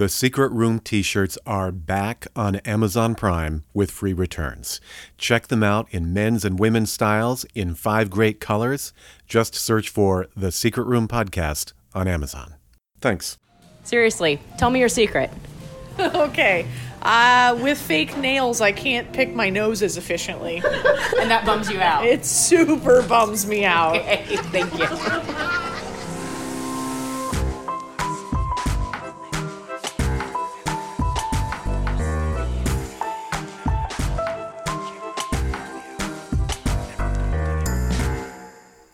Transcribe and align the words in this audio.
The 0.00 0.08
Secret 0.08 0.50
Room 0.52 0.80
t 0.80 1.02
shirts 1.02 1.36
are 1.44 1.70
back 1.70 2.26
on 2.34 2.56
Amazon 2.64 3.14
Prime 3.14 3.64
with 3.74 3.90
free 3.90 4.14
returns. 4.14 4.80
Check 5.18 5.48
them 5.48 5.62
out 5.62 5.88
in 5.90 6.14
men's 6.14 6.42
and 6.42 6.58
women's 6.58 6.90
styles 6.90 7.44
in 7.54 7.74
five 7.74 8.08
great 8.08 8.40
colors. 8.40 8.94
Just 9.26 9.54
search 9.54 9.90
for 9.90 10.28
The 10.34 10.52
Secret 10.52 10.84
Room 10.84 11.06
Podcast 11.06 11.74
on 11.94 12.08
Amazon. 12.08 12.54
Thanks. 13.02 13.36
Seriously, 13.84 14.40
tell 14.56 14.70
me 14.70 14.80
your 14.80 14.88
secret. 14.88 15.30
okay. 15.98 16.66
Uh, 17.02 17.58
with 17.60 17.78
fake 17.78 18.16
nails, 18.16 18.62
I 18.62 18.72
can't 18.72 19.12
pick 19.12 19.34
my 19.34 19.50
nose 19.50 19.82
as 19.82 19.98
efficiently. 19.98 20.62
And 21.20 21.30
that 21.30 21.44
bums 21.44 21.68
you 21.68 21.78
out. 21.78 22.06
It 22.06 22.24
super 22.24 23.02
bums 23.02 23.44
me 23.44 23.66
out. 23.66 23.96
Okay, 23.96 24.24
thank 24.50 24.72
you. 24.78 25.69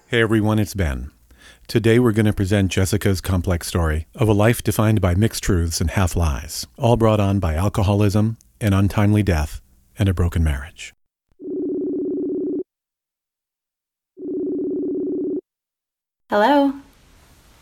Hey 0.09 0.23
everyone, 0.23 0.59
it's 0.59 0.75
Ben. 0.75 1.11
Today 1.67 1.99
we're 1.99 2.13
going 2.13 2.27
to 2.27 2.33
present 2.33 2.71
Jessica's 2.71 3.21
complex 3.21 3.67
story 3.67 4.07
of 4.15 4.29
a 4.29 4.33
life 4.33 4.63
defined 4.63 5.01
by 5.01 5.15
mixed 5.15 5.43
truths 5.43 5.81
and 5.81 5.91
half 5.91 6.15
lies, 6.17 6.67
all 6.79 6.97
brought 6.97 7.19
on 7.21 7.41
by 7.41 7.55
alcoholism, 7.55 8.37
an 8.61 8.73
untimely 8.73 9.23
death, 9.23 9.61
and 9.99 10.09
a 10.09 10.15
broken 10.15 10.45
marriage. 10.45 10.95
Hello. 16.31 16.73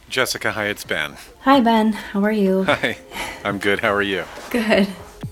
Jessica, 0.09 0.53
hi, 0.53 0.67
it's 0.67 0.85
Ben. 0.85 1.17
Hi, 1.41 1.61
Ben. 1.61 1.93
How 1.93 2.23
are 2.25 2.33
you? 2.33 2.65
Hi, 2.69 2.97
I'm 3.45 3.59
good. 3.59 3.81
How 3.81 3.93
are 3.93 4.03
you? 4.03 4.25
Good. 4.51 4.87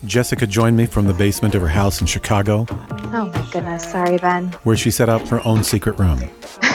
Jessica 0.04 0.46
joined 0.46 0.76
me 0.76 0.86
from 0.86 1.06
the 1.06 1.14
basement 1.14 1.54
of 1.54 1.62
her 1.62 1.68
house 1.68 2.00
in 2.00 2.06
Chicago, 2.06 2.66
Oh 2.70 3.30
my 3.32 3.48
goodness, 3.52 3.90
sorry, 3.90 4.16
Ben. 4.18 4.48
where 4.64 4.76
she 4.76 4.90
set 4.90 5.08
up 5.08 5.22
her 5.28 5.46
own 5.46 5.62
secret 5.62 5.98
room. 5.98 6.28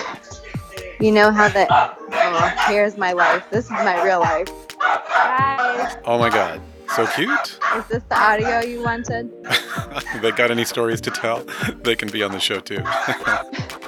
You 1.00 1.12
know 1.12 1.31
how 1.31 1.48
that. 1.50 1.67
Oh, 1.72 2.72
here's 2.72 2.98
my 2.98 3.14
life. 3.14 3.44
This 3.52 3.66
is 3.66 3.72
my 3.72 4.03
real 4.03 4.20
life. 4.20 4.48
Hi. 4.80 5.95
Oh 6.06 6.17
my 6.17 6.30
god, 6.30 6.62
so 6.95 7.06
cute. 7.08 7.59
Is 7.76 7.86
this 7.88 8.04
the 8.09 8.16
audio 8.20 8.62
you 8.62 8.81
wanted? 8.84 9.31
they 10.22 10.31
got 10.31 10.50
any 10.52 10.66
stories 10.66 11.00
to 11.02 11.12
tell? 11.12 11.44
They 11.84 11.95
can 11.95 12.09
be 12.09 12.23
on 12.23 12.31
the 12.31 12.39
show 12.39 12.59
too. 12.59 12.84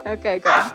Okay, 0.06 0.40
good. 0.40 0.72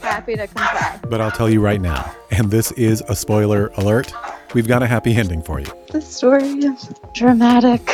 Happy 0.00 0.36
to 0.36 0.46
comply. 0.46 1.00
but 1.08 1.20
I'll 1.20 1.30
tell 1.32 1.50
you 1.50 1.60
right 1.60 1.80
now, 1.80 2.14
and 2.30 2.52
this 2.52 2.70
is 2.72 3.02
a 3.08 3.16
spoiler 3.16 3.68
alert, 3.78 4.12
we've 4.52 4.68
got 4.68 4.80
a 4.82 4.86
happy 4.86 5.12
ending 5.16 5.42
for 5.42 5.58
you. 5.58 5.66
The 5.90 6.00
story 6.00 6.44
is 6.50 6.88
dramatic. 7.14 7.84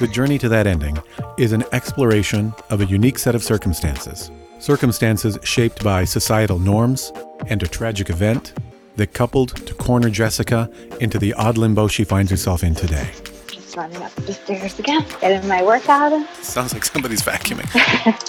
The 0.00 0.08
journey 0.10 0.38
to 0.38 0.48
that 0.48 0.66
ending 0.66 0.98
is 1.38 1.52
an 1.52 1.62
exploration 1.70 2.54
of 2.70 2.80
a 2.80 2.86
unique 2.86 3.18
set 3.20 3.36
of 3.36 3.44
circumstances. 3.44 4.32
Circumstances 4.66 5.38
shaped 5.44 5.84
by 5.84 6.04
societal 6.04 6.58
norms 6.58 7.12
and 7.46 7.62
a 7.62 7.68
tragic 7.68 8.10
event 8.10 8.52
that 8.96 9.12
coupled 9.12 9.50
to 9.64 9.72
corner 9.74 10.10
Jessica 10.10 10.68
into 11.00 11.20
the 11.20 11.32
odd 11.34 11.56
limbo 11.56 11.86
she 11.86 12.02
finds 12.02 12.32
herself 12.32 12.64
in 12.64 12.74
today. 12.74 13.08
Just 13.46 13.76
running 13.76 14.02
up 14.02 14.12
the 14.16 14.32
stairs 14.32 14.76
again. 14.80 15.04
Getting 15.20 15.46
my 15.46 15.62
workout. 15.62 16.10
Sounds 16.42 16.74
like 16.74 16.84
somebody's 16.84 17.22
vacuuming. 17.22 17.70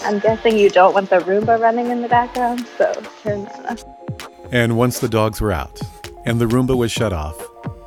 I'm 0.05 0.19
guessing 0.19 0.59
you 0.59 0.69
don't 0.69 0.93
want 0.93 1.09
the 1.09 1.17
Roomba 1.21 1.59
running 1.59 1.87
in 1.87 2.03
the 2.03 2.07
background, 2.07 2.67
so 2.77 2.93
turn 3.23 3.45
that 3.45 3.71
off. 3.71 4.29
and 4.51 4.77
once 4.77 4.99
the 4.99 5.09
dogs 5.09 5.41
were 5.41 5.51
out, 5.51 5.81
and 6.27 6.39
the 6.39 6.45
Roomba 6.45 6.77
was 6.77 6.91
shut 6.91 7.13
off, 7.13 7.35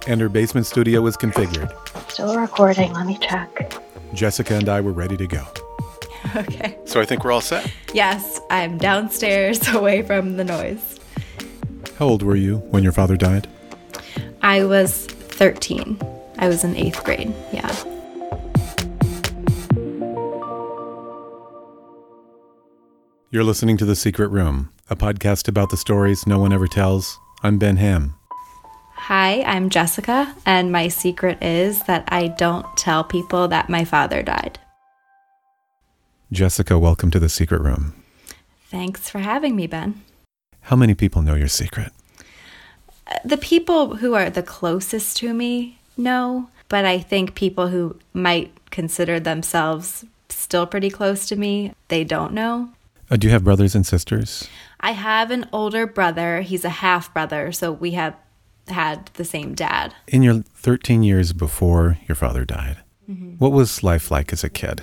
and 0.09 0.21
her 0.21 0.29
basement 0.29 0.67
studio 0.67 1.03
was 1.03 1.17
configured, 1.17 1.71
Still 2.11 2.37
recording. 2.37 2.93
Let 2.95 3.07
me 3.07 3.17
check. 3.19 3.81
Jessica 4.13 4.55
and 4.55 4.69
I 4.69 4.81
were 4.81 4.91
ready 4.91 5.17
to 5.19 5.29
go. 5.29 5.47
Okay. 6.37 6.79
So 6.85 7.01
I 7.01 7.05
think 7.07 7.25
we're 7.25 7.33
all 7.33 7.41
set. 7.41 7.73
Yes, 7.93 8.41
I'm 8.51 8.79
downstairs 8.79 9.67
away 9.75 10.03
from 10.03 10.37
the 10.37 10.45
noise. 10.45 11.01
How 11.99 12.07
old 12.07 12.23
were 12.23 12.37
you 12.37 12.59
when 12.71 12.83
your 12.83 12.93
father 12.93 13.17
died? 13.17 13.49
I 14.43 14.65
was 14.65 15.07
13. 15.07 15.99
I 16.39 16.49
was 16.49 16.63
in 16.63 16.77
eighth 16.77 17.03
grade. 17.05 17.35
Yeah. 17.53 17.75
You're 23.33 23.45
listening 23.45 23.77
to 23.77 23.85
The 23.85 23.95
Secret 23.95 24.29
Room, 24.29 24.71
a 24.89 24.97
podcast 24.97 25.47
about 25.47 25.71
the 25.71 25.77
stories 25.77 26.27
no 26.27 26.39
one 26.39 26.53
ever 26.53 26.67
tells. 26.67 27.19
I'm 27.43 27.59
Ben 27.59 27.77
Ham. 27.77 28.15
Hi, 28.95 29.43
I'm 29.43 29.71
Jessica, 29.71 30.35
and 30.45 30.73
my 30.73 30.89
secret 30.89 31.43
is 31.43 31.83
that 31.85 32.05
I 32.09 32.29
don't 32.29 32.67
tell 32.77 33.05
people 33.05 33.49
that 33.49 33.69
my 33.71 33.85
father 33.85 34.23
died. 34.23 34.59
Jessica, 36.33 36.79
welcome 36.79 37.11
to 37.11 37.19
The 37.19 37.29
Secret 37.29 37.61
Room. 37.61 37.93
Thanks 38.69 39.11
for 39.11 39.19
having 39.19 39.57
me, 39.57 39.67
Ben. 39.67 40.03
How 40.61 40.77
many 40.77 40.95
people 40.95 41.23
know 41.23 41.35
your 41.35 41.49
secret? 41.49 41.91
The 43.25 43.37
people 43.37 43.97
who 43.97 44.15
are 44.15 44.31
the 44.31 44.43
closest 44.43 45.17
to 45.17 45.35
me 45.35 45.81
know, 45.97 46.49
but 46.69 46.85
I 46.85 47.01
think 47.01 47.35
people 47.35 47.67
who 47.67 47.99
might 48.15 48.53
consider 48.71 49.19
themselves 49.19 50.05
still 50.29 50.67
pretty 50.67 50.89
close 50.89 51.27
to 51.27 51.35
me, 51.35 51.73
they 51.89 52.05
don't 52.05 52.33
know. 52.33 52.71
Uh, 53.11 53.17
do 53.17 53.27
you 53.27 53.33
have 53.33 53.43
brothers 53.43 53.75
and 53.75 53.85
sisters? 53.85 54.49
I 54.79 54.93
have 54.93 55.33
an 55.33 55.49
older 55.53 55.85
brother. 55.85 56.43
He's 56.43 56.65
a 56.65 56.69
half 56.69 57.13
brother, 57.13 57.51
so 57.51 57.73
we 57.73 57.91
have 57.93 58.15
had 58.69 59.07
the 59.15 59.25
same 59.25 59.55
dad. 59.57 59.97
In 60.07 60.23
your 60.23 60.45
13 60.55 61.03
years 61.03 61.33
before 61.33 61.99
your 62.07 62.15
father 62.15 62.45
died, 62.45 62.77
what 63.39 63.51
was 63.51 63.83
life 63.83 64.13
like 64.13 64.33
as 64.33 64.45
a 64.45 64.49
kid? 64.49 64.83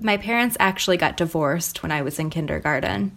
My 0.00 0.16
parents 0.16 0.56
actually 0.58 0.96
got 0.96 1.16
divorced 1.16 1.82
when 1.82 1.92
I 1.92 2.02
was 2.02 2.18
in 2.18 2.30
kindergarten. 2.30 3.16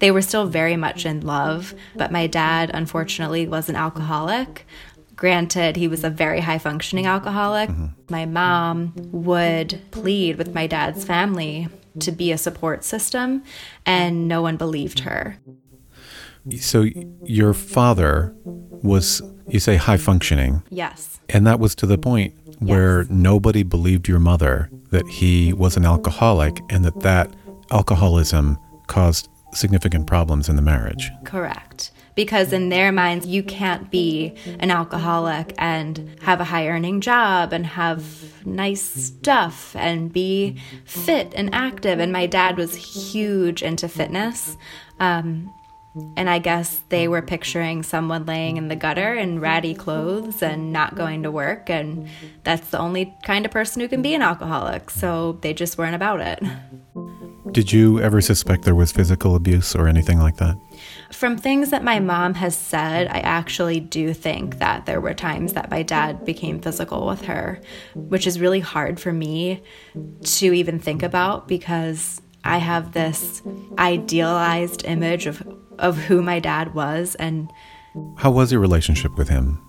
They 0.00 0.10
were 0.10 0.22
still 0.22 0.46
very 0.46 0.76
much 0.76 1.06
in 1.06 1.20
love, 1.20 1.74
but 1.96 2.12
my 2.12 2.26
dad, 2.26 2.70
unfortunately, 2.74 3.46
was 3.46 3.68
an 3.68 3.76
alcoholic. 3.76 4.66
Granted, 5.16 5.76
he 5.76 5.88
was 5.88 6.04
a 6.04 6.10
very 6.10 6.40
high 6.40 6.58
functioning 6.58 7.06
alcoholic. 7.06 7.70
Mm-hmm. 7.70 7.86
My 8.10 8.26
mom 8.26 8.92
would 9.12 9.80
plead 9.92 10.36
with 10.36 10.54
my 10.54 10.66
dad's 10.66 11.04
family 11.04 11.68
to 12.00 12.10
be 12.10 12.32
a 12.32 12.38
support 12.38 12.84
system, 12.84 13.44
and 13.86 14.26
no 14.26 14.42
one 14.42 14.56
believed 14.56 15.00
her. 15.00 15.38
So 16.60 16.86
your 17.24 17.54
father 17.54 18.34
was, 18.44 19.22
you 19.48 19.60
say, 19.60 19.76
high 19.76 19.96
functioning, 19.96 20.62
Yes. 20.70 21.18
and 21.28 21.46
that 21.46 21.58
was 21.58 21.74
to 21.76 21.86
the 21.86 21.96
point 21.98 22.34
where 22.58 23.02
Yes. 23.02 23.10
nobody 23.10 23.62
believed 23.62 24.08
your 24.08 24.18
mother 24.20 24.68
that 24.90 25.06
he 25.08 25.52
was 25.52 25.76
an 25.76 25.84
alcoholic 25.84 26.60
and 26.70 26.84
that 26.84 27.00
that 27.00 27.30
alcoholism 27.70 28.58
caused 28.86 29.28
significant 29.52 30.06
problems 30.06 30.48
in 30.48 30.56
the 30.56 30.62
marriage. 30.62 31.10
Correct. 31.24 31.90
Because 32.14 32.52
in 32.52 32.68
their 32.68 32.92
minds, 32.92 33.26
you 33.26 33.42
can't 33.42 33.90
be 33.90 34.34
an 34.60 34.70
alcoholic 34.70 35.52
and 35.58 36.14
have 36.22 36.40
a 36.40 36.44
high 36.44 36.68
earning 36.68 37.00
job 37.00 37.52
and 37.52 37.66
have 37.66 38.04
nice 38.46 38.82
stuff 38.82 39.74
and 39.74 40.12
be 40.12 40.56
fit 40.84 41.32
and 41.34 41.52
active. 41.52 41.98
And 41.98 42.12
my 42.12 42.26
dad 42.26 42.56
was 42.56 42.74
huge 42.76 43.62
into 43.62 43.88
fitness. 43.88 44.56
Um, 45.00 45.52
and 46.16 46.28
I 46.28 46.38
guess 46.38 46.82
they 46.88 47.06
were 47.06 47.22
picturing 47.22 47.82
someone 47.82 48.26
laying 48.26 48.56
in 48.56 48.68
the 48.68 48.76
gutter 48.76 49.14
in 49.14 49.40
ratty 49.40 49.74
clothes 49.74 50.42
and 50.42 50.72
not 50.72 50.96
going 50.96 51.22
to 51.22 51.30
work. 51.30 51.70
And 51.70 52.08
that's 52.42 52.70
the 52.70 52.78
only 52.78 53.14
kind 53.22 53.44
of 53.44 53.52
person 53.52 53.80
who 53.80 53.88
can 53.88 54.02
be 54.02 54.14
an 54.14 54.22
alcoholic. 54.22 54.90
So 54.90 55.38
they 55.42 55.54
just 55.54 55.78
weren't 55.78 55.94
about 55.94 56.20
it. 56.20 56.42
Did 57.52 57.72
you 57.72 58.00
ever 58.00 58.20
suspect 58.20 58.64
there 58.64 58.74
was 58.74 58.90
physical 58.90 59.36
abuse 59.36 59.76
or 59.76 59.86
anything 59.86 60.18
like 60.18 60.38
that? 60.38 60.56
From 61.12 61.36
things 61.36 61.70
that 61.70 61.84
my 61.84 62.00
mom 62.00 62.34
has 62.34 62.56
said, 62.56 63.06
I 63.06 63.20
actually 63.20 63.78
do 63.78 64.12
think 64.12 64.58
that 64.58 64.86
there 64.86 65.00
were 65.00 65.14
times 65.14 65.52
that 65.52 65.70
my 65.70 65.84
dad 65.84 66.24
became 66.24 66.60
physical 66.60 67.06
with 67.06 67.22
her, 67.26 67.60
which 67.94 68.26
is 68.26 68.40
really 68.40 68.58
hard 68.58 68.98
for 68.98 69.12
me 69.12 69.62
to 70.24 70.52
even 70.52 70.80
think 70.80 71.04
about 71.04 71.46
because 71.46 72.20
I 72.42 72.58
have 72.58 72.92
this 72.92 73.42
idealized 73.78 74.84
image 74.84 75.26
of 75.26 75.46
of 75.78 75.96
who 75.96 76.22
my 76.22 76.38
dad 76.40 76.74
was 76.74 77.14
and 77.16 77.50
How 78.16 78.30
was 78.30 78.50
your 78.52 78.60
relationship 78.60 79.16
with 79.16 79.28
him? 79.28 79.60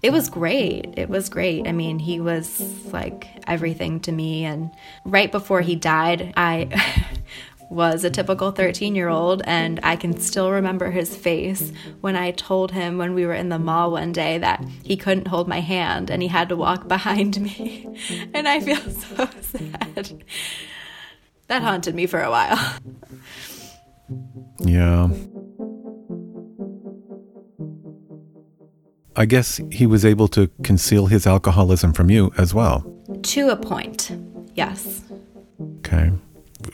it 0.00 0.12
was 0.12 0.28
great. 0.30 0.94
It 0.96 1.08
was 1.08 1.28
great. 1.28 1.66
I 1.66 1.72
mean, 1.72 1.98
he 1.98 2.20
was 2.20 2.60
like 2.92 3.26
everything 3.48 3.98
to 4.00 4.12
me. 4.12 4.44
And 4.44 4.70
right 5.04 5.30
before 5.32 5.60
he 5.60 5.74
died, 5.74 6.32
I 6.36 6.68
was 7.70 8.04
a 8.04 8.10
typical 8.10 8.52
13 8.52 8.94
year 8.94 9.08
old. 9.08 9.42
And 9.44 9.80
I 9.82 9.96
can 9.96 10.20
still 10.20 10.52
remember 10.52 10.92
his 10.92 11.16
face 11.16 11.72
when 12.00 12.14
I 12.14 12.30
told 12.30 12.70
him 12.70 12.96
when 12.96 13.12
we 13.12 13.26
were 13.26 13.34
in 13.34 13.48
the 13.48 13.58
mall 13.58 13.90
one 13.90 14.12
day 14.12 14.38
that 14.38 14.64
he 14.84 14.96
couldn't 14.96 15.26
hold 15.26 15.48
my 15.48 15.58
hand 15.60 16.10
and 16.10 16.22
he 16.22 16.28
had 16.28 16.48
to 16.50 16.56
walk 16.56 16.86
behind 16.96 17.40
me. 17.40 17.88
And 18.32 18.46
I 18.46 18.60
feel 18.60 18.76
so 19.16 19.28
sad. 19.40 20.22
That 21.48 21.62
haunted 21.62 21.96
me 21.96 22.06
for 22.06 22.22
a 22.22 22.30
while. 22.30 22.56
Yeah. 24.60 25.10
I 29.16 29.26
guess 29.26 29.60
he 29.72 29.84
was 29.84 30.04
able 30.04 30.28
to 30.28 30.48
conceal 30.62 31.06
his 31.06 31.26
alcoholism 31.26 31.92
from 31.92 32.08
you 32.08 32.32
as 32.38 32.54
well. 32.54 32.84
To 33.22 33.48
a 33.48 33.56
point, 33.56 34.12
yes. 34.54 35.02
Okay. 35.78 36.12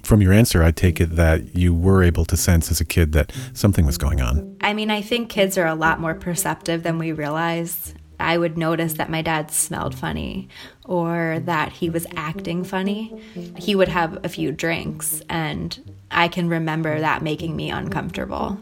From 0.03 0.21
your 0.21 0.33
answer, 0.33 0.63
I 0.63 0.71
take 0.71 1.01
it 1.01 1.17
that 1.17 1.57
you 1.57 1.75
were 1.75 2.03
able 2.03 2.27
to 2.27 2.37
sense 2.37 2.71
as 2.71 2.81
a 2.81 2.85
kid 2.85 3.13
that 3.13 3.33
something 3.55 3.87
was 3.87 3.97
going 3.97 4.21
on. 4.21 4.57
I 4.61 4.75
mean, 4.75 4.91
I 4.91 5.01
think 5.01 5.31
kids 5.31 5.57
are 5.57 5.67
a 5.67 5.75
lot 5.75 6.01
more 6.01 6.15
perceptive 6.15 6.83
than 6.83 6.99
we 6.99 7.13
realize. 7.13 7.95
I 8.19 8.39
would 8.39 8.57
notice 8.57 8.95
that 8.95 9.11
my 9.11 9.23
dad 9.23 9.51
smelled 9.51 9.95
funny 9.95 10.49
or 10.85 11.41
that 11.45 11.73
he 11.73 11.91
was 11.91 12.07
acting 12.17 12.65
funny. 12.65 13.15
He 13.57 13.75
would 13.75 13.89
have 13.89 14.25
a 14.25 14.29
few 14.29 14.53
drinks, 14.53 15.23
and 15.29 15.79
I 16.11 16.29
can 16.29 16.49
remember 16.49 17.01
that 17.01 17.23
making 17.23 17.57
me 17.57 17.71
uncomfortable. 17.71 18.59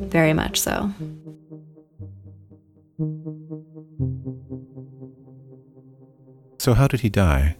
Very 0.00 0.32
much 0.32 0.60
so. 0.60 0.90
So, 6.58 6.72
how 6.74 6.86
did 6.88 7.00
he 7.00 7.10
die? 7.10 7.56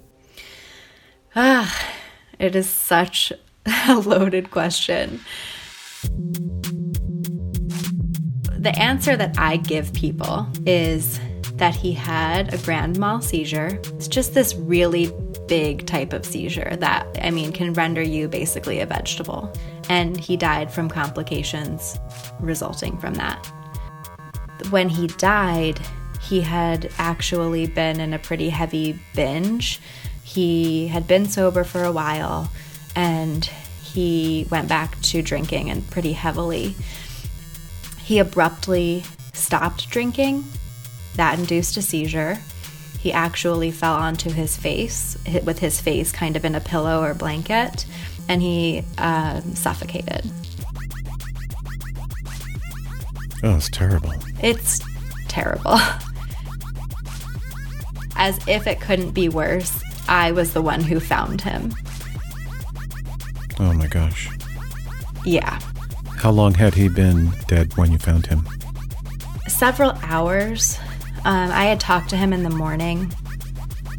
Ah, 1.36 1.92
it 2.38 2.56
is 2.56 2.68
such 2.68 3.32
a 3.88 3.96
loaded 3.96 4.50
question. 4.50 5.20
The 8.64 8.78
answer 8.78 9.14
that 9.14 9.38
I 9.38 9.58
give 9.58 9.92
people 9.92 10.46
is 10.64 11.20
that 11.56 11.74
he 11.74 11.92
had 11.92 12.54
a 12.54 12.56
grand 12.56 12.98
mal 12.98 13.20
seizure. 13.20 13.78
It's 13.96 14.08
just 14.08 14.32
this 14.32 14.54
really 14.54 15.12
big 15.46 15.84
type 15.84 16.14
of 16.14 16.24
seizure 16.24 16.74
that, 16.76 17.06
I 17.20 17.30
mean, 17.30 17.52
can 17.52 17.74
render 17.74 18.00
you 18.00 18.26
basically 18.26 18.80
a 18.80 18.86
vegetable. 18.86 19.52
And 19.90 20.18
he 20.18 20.38
died 20.38 20.72
from 20.72 20.88
complications 20.88 21.98
resulting 22.40 22.96
from 22.96 23.12
that. 23.16 23.46
When 24.70 24.88
he 24.88 25.08
died, 25.08 25.78
he 26.22 26.40
had 26.40 26.90
actually 26.96 27.66
been 27.66 28.00
in 28.00 28.14
a 28.14 28.18
pretty 28.18 28.48
heavy 28.48 28.98
binge. 29.14 29.78
He 30.22 30.88
had 30.88 31.06
been 31.06 31.26
sober 31.26 31.64
for 31.64 31.84
a 31.84 31.92
while 31.92 32.50
and 32.96 33.44
he 33.82 34.46
went 34.50 34.70
back 34.70 34.98
to 35.02 35.20
drinking 35.20 35.68
and 35.68 35.88
pretty 35.90 36.14
heavily. 36.14 36.74
He 38.04 38.18
abruptly 38.18 39.02
stopped 39.32 39.88
drinking. 39.88 40.44
That 41.16 41.38
induced 41.38 41.76
a 41.78 41.82
seizure. 41.82 42.38
He 43.00 43.12
actually 43.12 43.70
fell 43.70 43.94
onto 43.94 44.30
his 44.30 44.56
face, 44.56 45.16
hit 45.24 45.44
with 45.44 45.58
his 45.58 45.80
face 45.80 46.12
kind 46.12 46.36
of 46.36 46.44
in 46.44 46.54
a 46.54 46.60
pillow 46.60 47.02
or 47.02 47.14
blanket, 47.14 47.86
and 48.28 48.42
he 48.42 48.84
uh, 48.98 49.40
suffocated. 49.54 50.30
Oh, 53.42 53.56
it's 53.56 53.68
terrible. 53.70 54.12
It's 54.42 54.80
terrible. 55.28 55.78
As 58.16 58.38
if 58.46 58.66
it 58.66 58.80
couldn't 58.80 59.12
be 59.12 59.28
worse, 59.28 59.82
I 60.08 60.32
was 60.32 60.52
the 60.52 60.62
one 60.62 60.82
who 60.82 61.00
found 61.00 61.40
him. 61.40 61.74
Oh 63.58 63.72
my 63.72 63.86
gosh. 63.86 64.28
Yeah. 65.24 65.58
How 66.24 66.30
long 66.30 66.54
had 66.54 66.74
he 66.74 66.88
been 66.88 67.32
dead 67.48 67.76
when 67.76 67.92
you 67.92 67.98
found 67.98 68.24
him? 68.24 68.48
Several 69.46 69.90
hours. 70.04 70.78
Um, 71.26 71.50
I 71.50 71.64
had 71.64 71.78
talked 71.78 72.08
to 72.08 72.16
him 72.16 72.32
in 72.32 72.42
the 72.42 72.48
morning. 72.48 73.12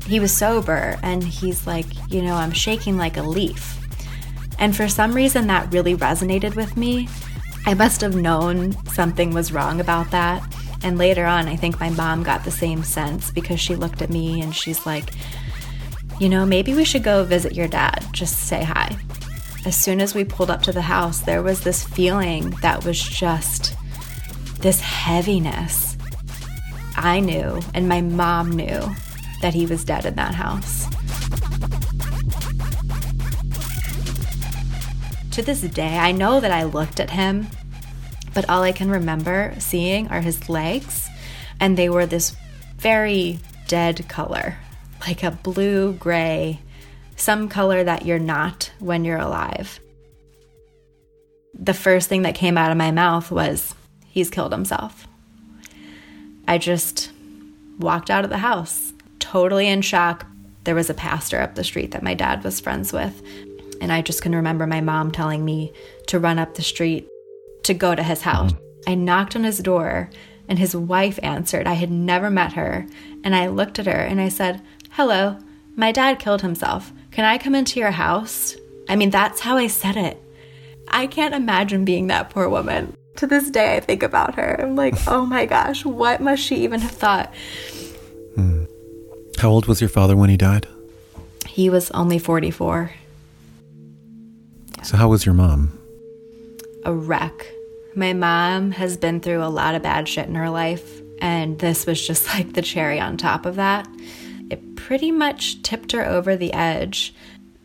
He 0.08 0.20
was 0.20 0.36
sober 0.36 0.98
and 1.04 1.24
he's 1.24 1.68
like, 1.68 1.86
you 2.12 2.24
know, 2.24 2.34
I'm 2.34 2.52
shaking 2.52 2.98
like 2.98 3.18
a 3.18 3.22
leaf. 3.22 3.78
And 4.58 4.76
for 4.76 4.88
some 4.88 5.14
reason, 5.14 5.46
that 5.46 5.72
really 5.72 5.96
resonated 5.96 6.56
with 6.56 6.76
me. 6.76 7.08
I 7.68 7.76
must 7.76 8.02
have 8.02 8.16
known 8.16 8.74
something 8.88 9.32
was 9.32 9.52
wrong 9.52 9.80
about 9.80 10.10
that. 10.10 10.42
And 10.82 10.98
later 10.98 11.26
on, 11.26 11.48
I 11.48 11.56
think 11.56 11.80
my 11.80 11.92
mom 11.92 12.24
got 12.24 12.44
the 12.44 12.50
same 12.50 12.82
sense 12.84 13.30
because 13.30 13.60
she 13.60 13.76
looked 13.76 14.02
at 14.02 14.10
me 14.10 14.42
and 14.42 14.56
she's 14.56 14.84
like, 14.84 15.12
you 16.20 16.30
know, 16.30 16.44
maybe 16.44 16.74
we 16.74 16.86
should 16.86 17.04
go 17.04 17.24
visit 17.24 17.54
your 17.54 17.68
dad, 17.68 18.04
just 18.14 18.48
say 18.48 18.64
hi. 18.64 18.98
As 19.66 19.76
soon 19.76 20.00
as 20.00 20.14
we 20.14 20.24
pulled 20.24 20.52
up 20.52 20.62
to 20.64 20.72
the 20.72 20.84
house, 20.84 21.22
there 21.22 21.42
was 21.42 21.62
this 21.62 21.84
feeling 21.84 22.52
that 22.62 22.86
was 22.86 23.02
just 23.02 23.76
this 24.60 24.80
heaviness. 24.80 25.98
I 26.96 27.20
knew, 27.20 27.60
and 27.74 27.90
my 27.90 28.02
mom 28.02 28.52
knew, 28.52 28.80
that 29.42 29.56
he 29.56 29.66
was 29.66 29.84
dead 29.84 30.06
in 30.06 30.16
that 30.16 30.36
house. 30.36 30.86
To 35.32 35.42
this 35.42 35.62
day, 35.62 35.98
I 35.98 36.12
know 36.12 36.40
that 36.40 36.52
I 36.52 36.64
looked 36.64 37.00
at 37.00 37.10
him, 37.10 37.48
but 38.36 38.48
all 38.48 38.62
I 38.62 38.72
can 38.72 38.92
remember 38.92 39.56
seeing 39.58 40.08
are 40.10 40.22
his 40.22 40.48
legs, 40.48 41.10
and 41.60 41.76
they 41.76 41.90
were 41.90 42.06
this 42.06 42.36
very 42.78 43.40
dead 43.68 44.08
color, 44.08 44.58
like 45.02 45.24
a 45.24 45.32
blue 45.32 45.94
gray, 45.94 46.60
some 47.16 47.50
color 47.50 47.84
that 47.84 48.06
you're 48.06 48.20
not 48.20 48.72
when 48.80 49.06
you're 49.06 49.18
alive. 49.18 49.80
The 51.54 51.74
first 51.74 52.10
thing 52.10 52.24
that 52.24 52.36
came 52.36 52.58
out 52.58 52.72
of 52.72 52.78
my 52.78 52.92
mouth 52.92 53.32
was, 53.32 53.74
He's 54.08 54.30
killed 54.30 54.52
himself. 54.52 55.08
I 56.48 56.58
just 56.58 57.12
walked 57.80 58.10
out 58.10 58.24
of 58.24 58.30
the 58.30 58.38
house, 58.38 58.94
totally 59.20 59.68
in 59.68 59.82
shock. 59.82 60.26
There 60.64 60.76
was 60.76 60.90
a 60.90 60.94
pastor 60.94 61.42
up 61.42 61.56
the 61.56 61.64
street 61.64 61.92
that 61.92 62.04
my 62.04 62.14
dad 62.14 62.44
was 62.44 62.60
friends 62.60 62.94
with, 62.94 63.22
and 63.82 63.92
I 63.92 64.02
just 64.02 64.22
can 64.22 64.36
remember 64.36 64.68
my 64.68 64.82
mom 64.82 65.12
telling 65.12 65.44
me 65.44 65.74
to 66.08 66.20
run 66.20 66.40
up 66.40 66.56
the 66.56 66.62
street 66.62 67.08
to 67.64 67.74
go 67.74 67.94
to 67.94 68.04
his 68.04 68.22
house. 68.22 68.52
I 68.88 68.96
knocked 68.96 69.36
on 69.36 69.44
his 69.44 69.60
door, 69.60 70.10
and 70.48 70.60
his 70.60 70.76
wife 70.76 71.20
answered. 71.24 71.68
I 71.68 71.74
had 71.74 71.92
never 71.92 72.30
met 72.30 72.54
her, 72.54 72.86
and 73.24 73.36
I 73.36 73.48
looked 73.48 73.80
at 73.80 73.88
her 73.88 73.92
and 73.92 74.22
I 74.22 74.30
said, 74.30 74.62
Hello, 74.92 75.38
my 75.76 75.92
dad 75.92 76.20
killed 76.20 76.42
himself. 76.42 76.92
Can 77.12 77.26
I 77.26 77.38
come 77.38 77.56
into 77.56 77.80
your 77.80 77.92
house? 77.92 78.56
I 78.90 78.96
mean, 78.96 79.10
that's 79.10 79.40
how 79.42 79.58
I 79.58 79.68
said 79.68 79.98
it. 79.98 80.22
I 80.88 81.08
can't 81.08 81.34
imagine 81.36 81.86
being 81.86 82.08
that 82.08 82.30
poor 82.30 82.48
woman. 82.50 82.96
To 83.18 83.28
this 83.28 83.50
day, 83.50 83.76
I 83.76 83.80
think 83.80 84.04
about 84.04 84.36
her. 84.36 84.60
I'm 84.62 84.76
like, 84.76 84.96
oh 85.08 85.26
my 85.26 85.46
gosh, 85.46 85.86
what 85.86 86.22
must 86.22 86.44
she 86.44 86.58
even 86.64 86.82
have 86.82 86.92
thought? 86.92 87.34
Hmm. 88.36 88.66
How 89.40 89.50
old 89.50 89.66
was 89.68 89.80
your 89.82 89.90
father 89.90 90.16
when 90.16 90.30
he 90.30 90.38
died? 90.38 90.68
He 91.48 91.70
was 91.70 91.90
only 91.92 92.20
44, 92.20 92.92
So, 94.84 94.98
how 94.98 95.08
was 95.10 95.26
your 95.26 95.36
mom? 95.36 95.80
a 96.84 96.94
wreck. 96.94 97.48
My 97.96 98.14
mom 98.14 98.70
has 98.72 98.96
been 98.98 99.20
through 99.20 99.42
a 99.44 99.50
lot 99.50 99.74
of 99.74 99.82
bad 99.82 100.08
shit 100.08 100.28
in 100.28 100.36
her 100.36 100.50
life, 100.52 101.02
and 101.20 101.58
this 101.58 101.88
was 101.88 102.06
just 102.06 102.28
like 102.28 102.54
the 102.54 102.62
cherry 102.62 103.00
on 103.00 103.18
top 103.18 103.46
of 103.48 103.56
that. 103.56 103.88
It 104.50 104.76
pretty 104.76 105.12
much 105.12 105.62
tipped 105.64 105.92
her 105.94 106.06
over 106.06 106.36
the 106.36 106.54
edge. 106.54 107.14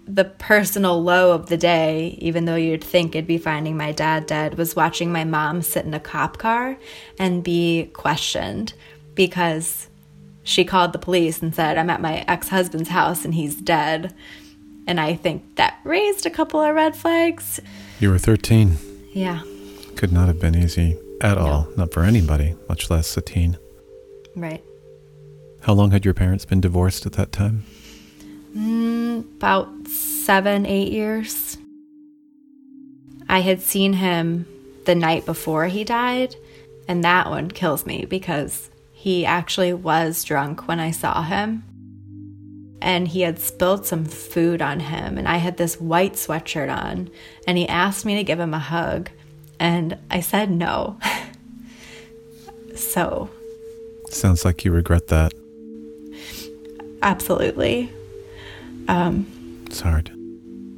The 0.06 0.24
personal 0.24 1.02
low 1.02 1.32
of 1.32 1.46
the 1.48 1.56
day, 1.56 2.16
even 2.20 2.44
though 2.44 2.56
you'd 2.56 2.82
think 2.82 3.14
it'd 3.14 3.26
be 3.28 3.38
finding 3.38 3.76
my 3.76 3.92
dad 3.92 4.26
dead, 4.26 4.56
was 4.58 4.74
watching 4.74 5.12
my 5.12 5.24
mom 5.24 5.62
sit 5.62 5.84
in 5.84 5.94
a 5.94 6.00
cop 6.00 6.38
car 6.38 6.78
and 7.18 7.44
be 7.44 7.90
questioned 7.92 8.72
because 9.14 9.88
she 10.42 10.64
called 10.64 10.92
the 10.92 10.98
police 10.98 11.42
and 11.42 11.54
said, 11.54 11.78
I'm 11.78 11.90
at 11.90 12.00
my 12.00 12.24
ex 12.26 12.48
husband's 12.48 12.88
house 12.88 13.24
and 13.24 13.34
he's 13.34 13.54
dead. 13.54 14.12
And 14.86 14.98
I 14.98 15.14
think 15.14 15.56
that 15.56 15.78
raised 15.84 16.26
a 16.26 16.30
couple 16.30 16.60
of 16.60 16.74
red 16.74 16.96
flags. 16.96 17.60
You 18.00 18.10
were 18.10 18.18
13. 18.18 18.78
Yeah, 19.12 19.42
Could 19.96 20.10
not 20.12 20.26
have 20.28 20.40
been 20.40 20.56
easy 20.56 20.98
at 21.20 21.36
all, 21.38 21.68
not 21.76 21.92
for 21.92 22.02
anybody, 22.02 22.56
much 22.68 22.90
less 22.90 23.16
a 23.16 23.20
teen. 23.20 23.58
right. 24.34 24.64
How 25.62 25.74
long 25.74 25.90
had 25.90 26.04
your 26.04 26.14
parents 26.14 26.44
been 26.44 26.60
divorced 26.60 27.06
at 27.06 27.12
that 27.12 27.32
time? 27.32 27.64
Mm, 28.56 29.20
about 29.36 29.68
seven, 29.88 30.66
eight 30.66 30.90
years. 30.90 31.58
I 33.28 33.40
had 33.40 33.60
seen 33.60 33.92
him 33.92 34.46
the 34.86 34.94
night 34.94 35.26
before 35.26 35.66
he 35.66 35.84
died, 35.84 36.34
and 36.88 37.04
that 37.04 37.28
one 37.28 37.50
kills 37.50 37.86
me 37.86 38.06
because 38.06 38.70
he 38.92 39.24
actually 39.24 39.72
was 39.72 40.24
drunk 40.24 40.66
when 40.66 40.80
I 40.80 40.90
saw 40.90 41.22
him. 41.22 41.62
And 42.82 43.06
he 43.06 43.20
had 43.20 43.38
spilled 43.38 43.84
some 43.84 44.06
food 44.06 44.62
on 44.62 44.80
him, 44.80 45.18
and 45.18 45.28
I 45.28 45.36
had 45.36 45.58
this 45.58 45.78
white 45.78 46.14
sweatshirt 46.14 46.74
on, 46.74 47.10
and 47.46 47.58
he 47.58 47.68
asked 47.68 48.06
me 48.06 48.16
to 48.16 48.24
give 48.24 48.40
him 48.40 48.54
a 48.54 48.58
hug, 48.58 49.10
and 49.58 49.98
I 50.10 50.20
said 50.20 50.50
no. 50.50 50.98
so, 52.74 53.28
Sounds 54.08 54.44
like 54.44 54.64
you 54.64 54.72
regret 54.72 55.08
that. 55.08 55.32
Absolutely. 57.02 57.92
Um, 58.88 59.64
it's 59.66 59.80
hard. 59.80 60.10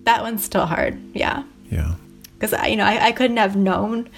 That 0.05 0.23
one's 0.23 0.43
still 0.45 0.67
hard, 0.67 1.01
yeah. 1.15 1.45
Yeah. 1.71 1.95
because 2.39 2.53
you 2.69 2.77
know 2.77 2.85
I, 2.85 3.07
I 3.07 3.13
couldn't 3.13 3.39
have 3.39 3.57
known 3.57 4.09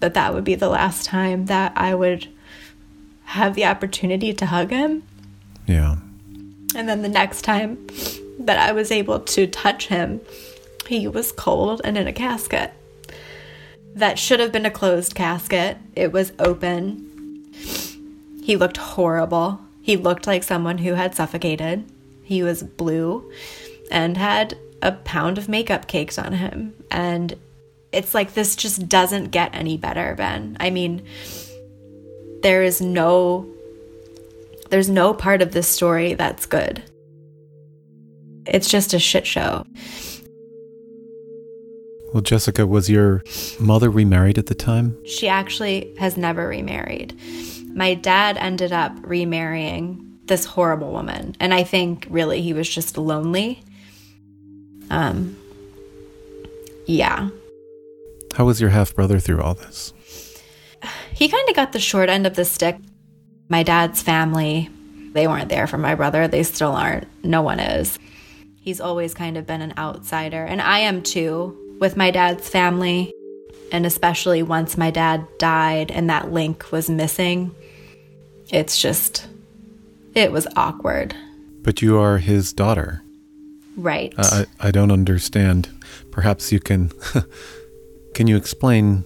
that 0.00 0.14
that 0.14 0.34
would 0.34 0.44
be 0.44 0.54
the 0.54 0.68
last 0.68 1.06
time 1.06 1.46
that 1.46 1.72
I 1.76 1.94
would 1.94 2.28
have 3.24 3.54
the 3.54 3.64
opportunity 3.64 4.32
to 4.34 4.46
hug 4.46 4.70
him, 4.70 5.02
Yeah. 5.66 5.96
and 6.74 6.88
then 6.88 7.02
the 7.02 7.08
next 7.08 7.42
time 7.42 7.86
that 8.40 8.58
I 8.58 8.72
was 8.72 8.90
able 8.90 9.20
to 9.20 9.46
touch 9.46 9.86
him, 9.88 10.20
he 10.86 11.06
was 11.08 11.32
cold 11.32 11.80
and 11.84 11.96
in 11.96 12.06
a 12.06 12.12
casket. 12.12 12.72
That 13.94 14.18
should 14.18 14.40
have 14.40 14.52
been 14.52 14.66
a 14.66 14.70
closed 14.70 15.14
casket. 15.14 15.76
It 15.96 16.12
was 16.12 16.32
open. 16.38 17.50
He 18.42 18.56
looked 18.56 18.76
horrible. 18.76 19.60
He 19.88 19.96
looked 19.96 20.26
like 20.26 20.42
someone 20.42 20.76
who 20.76 20.92
had 20.92 21.14
suffocated. 21.14 21.82
He 22.22 22.42
was 22.42 22.62
blue 22.62 23.32
and 23.90 24.18
had 24.18 24.54
a 24.82 24.92
pound 24.92 25.38
of 25.38 25.48
makeup 25.48 25.86
caked 25.86 26.18
on 26.18 26.34
him. 26.34 26.74
And 26.90 27.34
it's 27.90 28.12
like 28.12 28.34
this 28.34 28.54
just 28.54 28.86
doesn't 28.86 29.30
get 29.30 29.54
any 29.54 29.78
better, 29.78 30.14
Ben. 30.14 30.58
I 30.60 30.68
mean, 30.68 31.06
there 32.42 32.62
is 32.62 32.82
no 32.82 33.48
there's 34.68 34.90
no 34.90 35.14
part 35.14 35.40
of 35.40 35.52
this 35.52 35.66
story 35.66 36.12
that's 36.12 36.44
good. 36.44 36.82
It's 38.44 38.68
just 38.68 38.92
a 38.92 38.98
shit 38.98 39.26
show. 39.26 39.64
Well, 42.12 42.22
Jessica, 42.22 42.66
was 42.66 42.90
your 42.90 43.22
mother 43.58 43.88
remarried 43.88 44.36
at 44.36 44.48
the 44.48 44.54
time? 44.54 45.02
She 45.06 45.28
actually 45.28 45.94
has 45.98 46.18
never 46.18 46.46
remarried. 46.46 47.18
My 47.68 47.94
dad 47.94 48.36
ended 48.36 48.72
up 48.72 48.92
remarrying 49.02 50.18
this 50.24 50.44
horrible 50.44 50.92
woman, 50.92 51.34
and 51.40 51.54
I 51.54 51.62
think 51.64 52.06
really 52.10 52.42
he 52.42 52.52
was 52.52 52.68
just 52.68 52.98
lonely. 52.98 53.62
Um 54.90 55.36
yeah. 56.86 57.28
How 58.34 58.44
was 58.44 58.60
your 58.60 58.70
half 58.70 58.94
brother 58.94 59.20
through 59.20 59.42
all 59.42 59.54
this? 59.54 59.92
He 61.12 61.28
kind 61.28 61.48
of 61.48 61.56
got 61.56 61.72
the 61.72 61.80
short 61.80 62.08
end 62.08 62.26
of 62.26 62.36
the 62.36 62.44
stick. 62.44 62.76
My 63.48 63.62
dad's 63.62 64.02
family, 64.02 64.70
they 65.12 65.26
weren't 65.26 65.48
there 65.48 65.66
for 65.66 65.78
my 65.78 65.94
brother. 65.94 66.28
They 66.28 66.42
still 66.42 66.72
aren't. 66.72 67.08
No 67.24 67.42
one 67.42 67.60
is. 67.60 67.98
He's 68.60 68.80
always 68.80 69.14
kind 69.14 69.36
of 69.36 69.46
been 69.46 69.62
an 69.62 69.74
outsider, 69.76 70.44
and 70.44 70.60
I 70.60 70.80
am 70.80 71.02
too 71.02 71.76
with 71.80 71.96
my 71.96 72.10
dad's 72.10 72.48
family. 72.48 73.12
And 73.72 73.84
especially 73.86 74.42
once 74.42 74.76
my 74.76 74.90
dad 74.90 75.26
died 75.38 75.90
and 75.90 76.08
that 76.08 76.32
link 76.32 76.72
was 76.72 76.88
missing, 76.88 77.54
it's 78.50 78.80
just, 78.80 79.28
it 80.14 80.32
was 80.32 80.46
awkward. 80.56 81.14
But 81.62 81.82
you 81.82 81.98
are 81.98 82.18
his 82.18 82.52
daughter. 82.52 83.02
Right. 83.76 84.14
I, 84.18 84.46
I 84.58 84.70
don't 84.70 84.90
understand. 84.90 85.68
Perhaps 86.10 86.50
you 86.50 86.60
can. 86.60 86.90
can 88.14 88.26
you 88.26 88.36
explain 88.36 89.04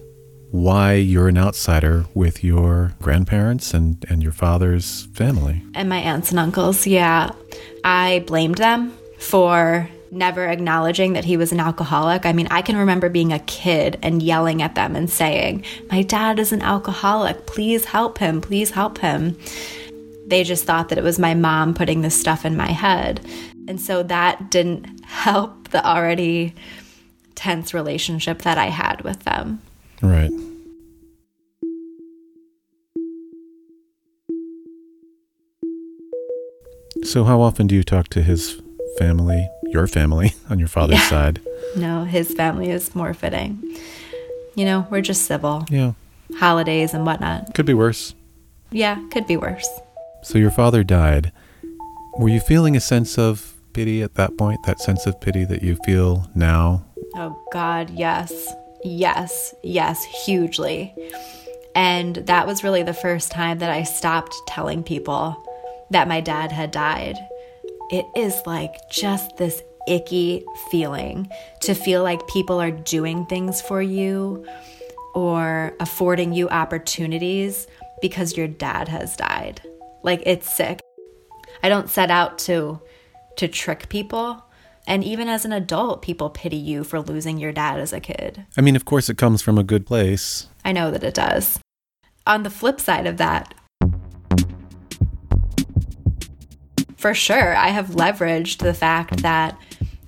why 0.49 0.93
you're 0.93 1.27
an 1.27 1.37
outsider 1.37 2.05
with 2.13 2.43
your 2.43 2.93
grandparents 3.01 3.73
and, 3.73 4.03
and 4.09 4.23
your 4.23 4.31
father's 4.31 5.07
family? 5.13 5.61
and 5.73 5.89
my 5.89 5.97
aunts 5.97 6.31
and 6.31 6.39
uncles, 6.39 6.87
yeah. 6.87 7.31
I 7.83 8.23
blamed 8.27 8.57
them 8.57 8.95
for 9.19 9.89
never 10.13 10.45
acknowledging 10.45 11.13
that 11.13 11.25
he 11.25 11.37
was 11.37 11.51
an 11.51 11.59
alcoholic. 11.59 12.25
I 12.25 12.33
mean, 12.33 12.47
I 12.51 12.61
can 12.61 12.77
remember 12.77 13.09
being 13.09 13.33
a 13.33 13.39
kid 13.39 13.97
and 14.01 14.21
yelling 14.21 14.61
at 14.61 14.75
them 14.75 14.95
and 14.95 15.09
saying, 15.09 15.65
My 15.89 16.03
dad 16.03 16.39
is 16.39 16.51
an 16.51 16.61
alcoholic. 16.61 17.45
Please 17.45 17.85
help 17.85 18.19
him. 18.19 18.41
Please 18.41 18.71
help 18.71 18.99
him. 18.99 19.37
They 20.27 20.43
just 20.43 20.65
thought 20.65 20.89
that 20.89 20.97
it 20.97 21.03
was 21.03 21.19
my 21.19 21.33
mom 21.33 21.73
putting 21.73 22.01
this 22.01 22.19
stuff 22.19 22.45
in 22.45 22.55
my 22.55 22.71
head. 22.71 23.25
And 23.67 23.79
so 23.79 24.03
that 24.03 24.49
didn't 24.49 25.03
help 25.05 25.69
the 25.69 25.85
already 25.85 26.53
tense 27.35 27.73
relationship 27.73 28.43
that 28.43 28.57
I 28.57 28.67
had 28.67 29.01
with 29.01 29.23
them. 29.23 29.61
Right. 30.01 30.31
So, 37.03 37.25
how 37.25 37.41
often 37.41 37.67
do 37.67 37.75
you 37.75 37.83
talk 37.83 38.07
to 38.09 38.21
his 38.21 38.61
family, 38.97 39.49
your 39.73 39.87
family, 39.87 40.33
on 40.49 40.59
your 40.59 40.67
father's 40.67 40.99
Yeah. 40.99 41.09
side? 41.09 41.41
No, 41.75 42.03
his 42.05 42.33
family 42.33 42.69
is 42.69 42.93
more 42.95 43.13
fitting. 43.13 43.77
You 44.55 44.65
know, 44.65 44.87
we're 44.91 45.01
just 45.01 45.25
civil, 45.25 45.65
Yeah, 45.69 45.93
holidays 46.37 46.93
and 46.93 47.05
whatnot. 47.05 47.53
could 47.55 47.65
be 47.65 47.73
worse. 47.73 48.13
Yeah, 48.71 48.97
could 49.11 49.25
be 49.27 49.37
worse. 49.37 49.67
So, 50.21 50.37
your 50.37 50.51
father 50.51 50.83
died. 50.83 51.31
Were 52.19 52.29
you 52.29 52.39
feeling 52.39 52.75
a 52.75 52.79
sense 52.79 53.17
of 53.17 53.53
pity 53.73 54.01
at 54.03 54.13
that 54.15 54.37
point? 54.37 54.59
That 54.65 54.79
sense 54.79 55.05
of 55.07 55.19
pity 55.19 55.43
that 55.45 55.63
you 55.63 55.75
feel 55.85 56.29
now? 56.35 56.85
Oh, 57.15 57.35
God, 57.51 57.89
yes. 57.89 58.53
Yes, 58.83 59.53
yes, 59.63 60.03
hugely. 60.25 60.93
And 61.75 62.17
that 62.17 62.45
was 62.45 62.63
really 62.63 62.83
the 62.83 62.93
first 62.93 63.31
time 63.31 63.57
that 63.59 63.71
I 63.71 63.83
stopped 63.83 64.35
telling 64.47 64.83
people 64.83 65.35
that 65.89 66.07
my 66.07 66.21
dad 66.21 66.51
had 66.51 66.69
died. 66.71 67.15
It 67.93 68.07
is 68.15 68.41
like 68.47 68.89
just 68.89 69.37
this 69.37 69.61
icky 69.87 70.43
feeling 70.71 71.29
to 71.61 71.75
feel 71.75 72.01
like 72.01 72.25
people 72.25 72.59
are 72.59 72.71
doing 72.71 73.27
things 73.27 73.61
for 73.61 73.83
you 73.83 74.47
or 75.13 75.75
affording 75.79 76.33
you 76.33 76.49
opportunities 76.49 77.67
because 78.01 78.35
your 78.35 78.47
dad 78.47 78.87
has 78.87 79.15
died. 79.15 79.61
Like 80.01 80.23
it's 80.25 80.51
sick. 80.51 80.79
I 81.61 81.69
don't 81.69 81.87
set 81.87 82.09
out 82.09 82.39
to 82.39 82.81
to 83.37 83.47
trick 83.47 83.89
people. 83.89 84.43
And 84.87 85.03
even 85.03 85.27
as 85.27 85.45
an 85.45 85.53
adult, 85.53 86.01
people 86.01 86.31
pity 86.31 86.57
you 86.57 86.83
for 86.83 86.99
losing 86.99 87.37
your 87.37 87.51
dad 87.51 87.79
as 87.79 87.93
a 87.93 87.99
kid. 87.99 88.43
I 88.57 88.61
mean, 88.61 88.75
of 88.75 88.85
course, 88.85 89.07
it 89.07 89.19
comes 89.19 89.43
from 89.43 89.59
a 89.59 89.63
good 89.63 89.85
place. 89.85 90.47
I 90.65 90.71
know 90.71 90.89
that 90.89 91.03
it 91.03 91.13
does. 91.13 91.59
On 92.25 92.41
the 92.41 92.49
flip 92.49 92.81
side 92.81 93.05
of 93.05 93.17
that, 93.17 93.53
for 97.03 97.13
sure, 97.13 97.53
I 97.53 97.67
have 97.67 97.87
leveraged 97.87 98.59
the 98.59 98.73
fact 98.73 99.23
that 99.23 99.57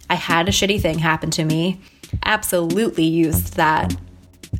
I 0.10 0.16
had 0.16 0.48
a 0.48 0.52
shitty 0.54 0.80
thing 0.80 1.00
happen 1.00 1.30
to 1.32 1.44
me, 1.44 1.82
absolutely 2.24 3.04
used 3.04 3.56
that 3.56 3.94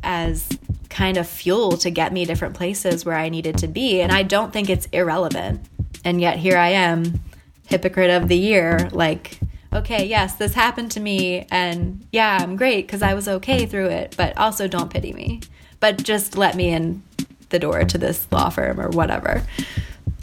as 0.02 0.46
kind 0.90 1.16
of 1.16 1.26
fuel 1.26 1.78
to 1.78 1.88
get 1.88 2.12
me 2.12 2.26
different 2.26 2.54
places 2.54 3.06
where 3.06 3.16
I 3.16 3.30
needed 3.30 3.56
to 3.60 3.68
be. 3.68 4.02
And 4.02 4.12
I 4.12 4.22
don't 4.22 4.52
think 4.52 4.68
it's 4.68 4.84
irrelevant. 4.92 5.66
And 6.04 6.20
yet 6.20 6.36
here 6.36 6.58
I 6.58 6.68
am, 6.72 7.20
hypocrite 7.68 8.10
of 8.10 8.28
the 8.28 8.36
year, 8.36 8.90
like, 8.92 9.40
okay, 9.72 10.04
yes, 10.04 10.34
this 10.34 10.52
happened 10.52 10.90
to 10.90 11.00
me. 11.00 11.46
And 11.50 12.06
yeah, 12.12 12.36
I'm 12.38 12.56
great 12.56 12.86
because 12.86 13.00
I 13.00 13.14
was 13.14 13.28
okay 13.28 13.64
through 13.64 13.88
it, 13.88 14.14
but 14.18 14.36
also 14.36 14.68
don't 14.68 14.90
pity 14.90 15.14
me. 15.14 15.40
But 15.80 16.02
just 16.02 16.36
let 16.36 16.54
me 16.54 16.68
in 16.68 17.02
the 17.48 17.58
door 17.58 17.84
to 17.84 17.96
this 17.96 18.28
law 18.30 18.50
firm 18.50 18.78
or 18.78 18.90
whatever. 18.90 19.42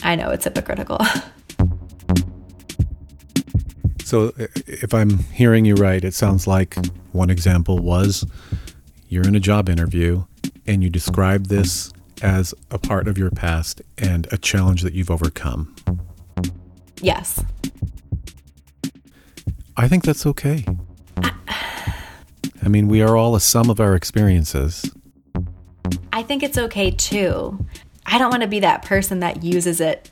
I 0.04 0.14
know 0.14 0.30
it's 0.30 0.44
hypocritical. 0.44 1.00
So, 4.04 4.34
uh, 4.40 4.48
if 4.68 4.94
I'm 4.94 5.20
hearing 5.20 5.66
you 5.66 5.76
right, 5.76 6.04
it 6.04 6.14
sounds 6.14 6.46
like 6.46 6.78
one 7.14 7.30
example 7.30 7.80
was 7.80 8.26
you're 9.08 9.28
in 9.28 9.36
a 9.36 9.40
job 9.40 9.70
interview 9.70 10.26
and 10.66 10.84
you 10.84 10.90
describe 10.90 11.48
this 11.48 11.92
as 12.22 12.54
a 12.72 12.78
part 12.78 13.08
of 13.08 13.18
your 13.18 13.30
past 13.30 13.82
and 13.98 14.28
a 14.32 14.38
challenge 14.38 14.82
that 14.82 14.94
you've 14.94 15.12
overcome. 15.12 15.76
yes. 17.02 17.44
I 19.76 19.88
think 19.88 20.04
that's 20.04 20.26
okay. 20.28 20.66
I 22.64 22.68
mean, 22.70 22.88
we 22.88 23.02
are 23.02 23.18
all 23.18 23.36
a 23.36 23.40
sum 23.40 23.70
of 23.70 23.80
our 23.80 23.96
experiences. 23.96 24.90
I 26.14 26.24
think 26.24 26.44
it's 26.44 26.58
okay 26.58 26.92
too. 26.92 27.66
I 28.06 28.20
don't 28.20 28.30
want 28.30 28.44
to 28.44 28.48
be 28.48 28.60
that 28.60 28.84
person 28.84 29.20
that 29.20 29.44
uses 29.44 29.82
it 29.82 30.12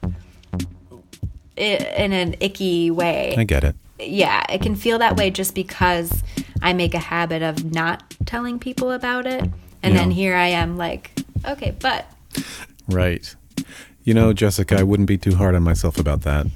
in 1.62 2.12
an 2.14 2.36
icky 2.40 2.92
way. 2.92 3.36
I 3.38 3.44
get 3.44 3.64
it. 3.64 3.76
yeah, 4.00 4.44
it 4.50 4.62
can 4.62 4.76
feel 4.76 5.00
that 5.00 5.16
way 5.16 5.30
just 5.30 5.54
because 5.56 6.24
I 6.62 6.74
make 6.74 6.94
a 6.94 7.00
habit 7.00 7.42
of 7.42 7.72
not 7.72 8.16
telling 8.26 8.60
people 8.60 8.92
about 8.92 9.26
it. 9.28 9.50
And 9.84 9.96
then 9.96 10.12
here 10.12 10.36
I 10.36 10.48
am 10.48 10.78
like, 10.78 11.12
okay, 11.48 11.76
but 11.80 12.06
Right. 12.88 13.34
You 14.04 14.14
know, 14.14 14.34
Jessica, 14.34 14.78
I 14.80 14.84
wouldn't 14.84 15.08
be 15.08 15.18
too 15.18 15.36
hard 15.36 15.56
on 15.56 15.64
myself 15.64 15.98
about 16.00 16.22
that. 16.22 16.48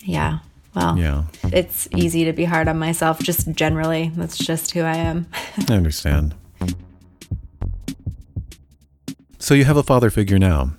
yeah, 0.00 0.38
well, 0.74 0.96
Yeah, 0.98 1.24
it's 1.44 1.88
easy 1.94 2.24
to 2.24 2.32
be 2.32 2.44
hard 2.44 2.68
on 2.68 2.78
myself 2.78 3.18
just 3.20 3.50
generally. 3.52 4.10
That's 4.14 4.36
just 4.38 4.72
who 4.72 4.80
I 4.82 4.96
am. 4.96 5.26
I 5.68 5.74
understand. 5.74 6.34
So 9.38 9.54
you 9.54 9.64
have 9.64 9.76
a 9.76 9.82
father 9.82 10.10
figure 10.10 10.38
now. 10.38 10.72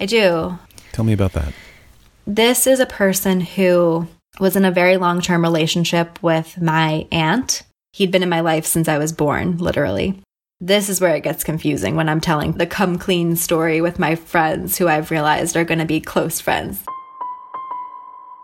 I 0.00 0.06
do. 0.06 0.58
Tell 0.92 1.04
me 1.04 1.12
about 1.12 1.32
that. 1.32 1.52
This 2.26 2.66
is 2.66 2.80
a 2.80 2.86
person 2.86 3.42
who 3.42 4.08
was 4.40 4.56
in 4.56 4.64
a 4.64 4.70
very 4.70 4.96
long 4.96 5.20
term 5.20 5.42
relationship 5.42 6.22
with 6.22 6.58
my 6.60 7.06
aunt. 7.12 7.62
He'd 7.92 8.10
been 8.10 8.22
in 8.22 8.30
my 8.30 8.40
life 8.40 8.64
since 8.64 8.88
I 8.88 8.96
was 8.96 9.12
born, 9.12 9.58
literally. 9.58 10.22
This 10.58 10.88
is 10.88 11.02
where 11.02 11.14
it 11.14 11.22
gets 11.22 11.44
confusing 11.44 11.96
when 11.96 12.08
I'm 12.08 12.22
telling 12.22 12.52
the 12.52 12.66
come 12.66 12.98
clean 12.98 13.36
story 13.36 13.82
with 13.82 13.98
my 13.98 14.14
friends 14.14 14.78
who 14.78 14.88
I've 14.88 15.10
realized 15.10 15.54
are 15.54 15.64
going 15.64 15.80
to 15.80 15.84
be 15.84 16.00
close 16.00 16.40
friends. 16.40 16.82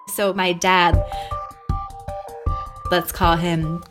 So, 0.08 0.34
my 0.34 0.52
dad, 0.52 1.02
let's 2.90 3.12
call 3.12 3.36
him 3.36 3.82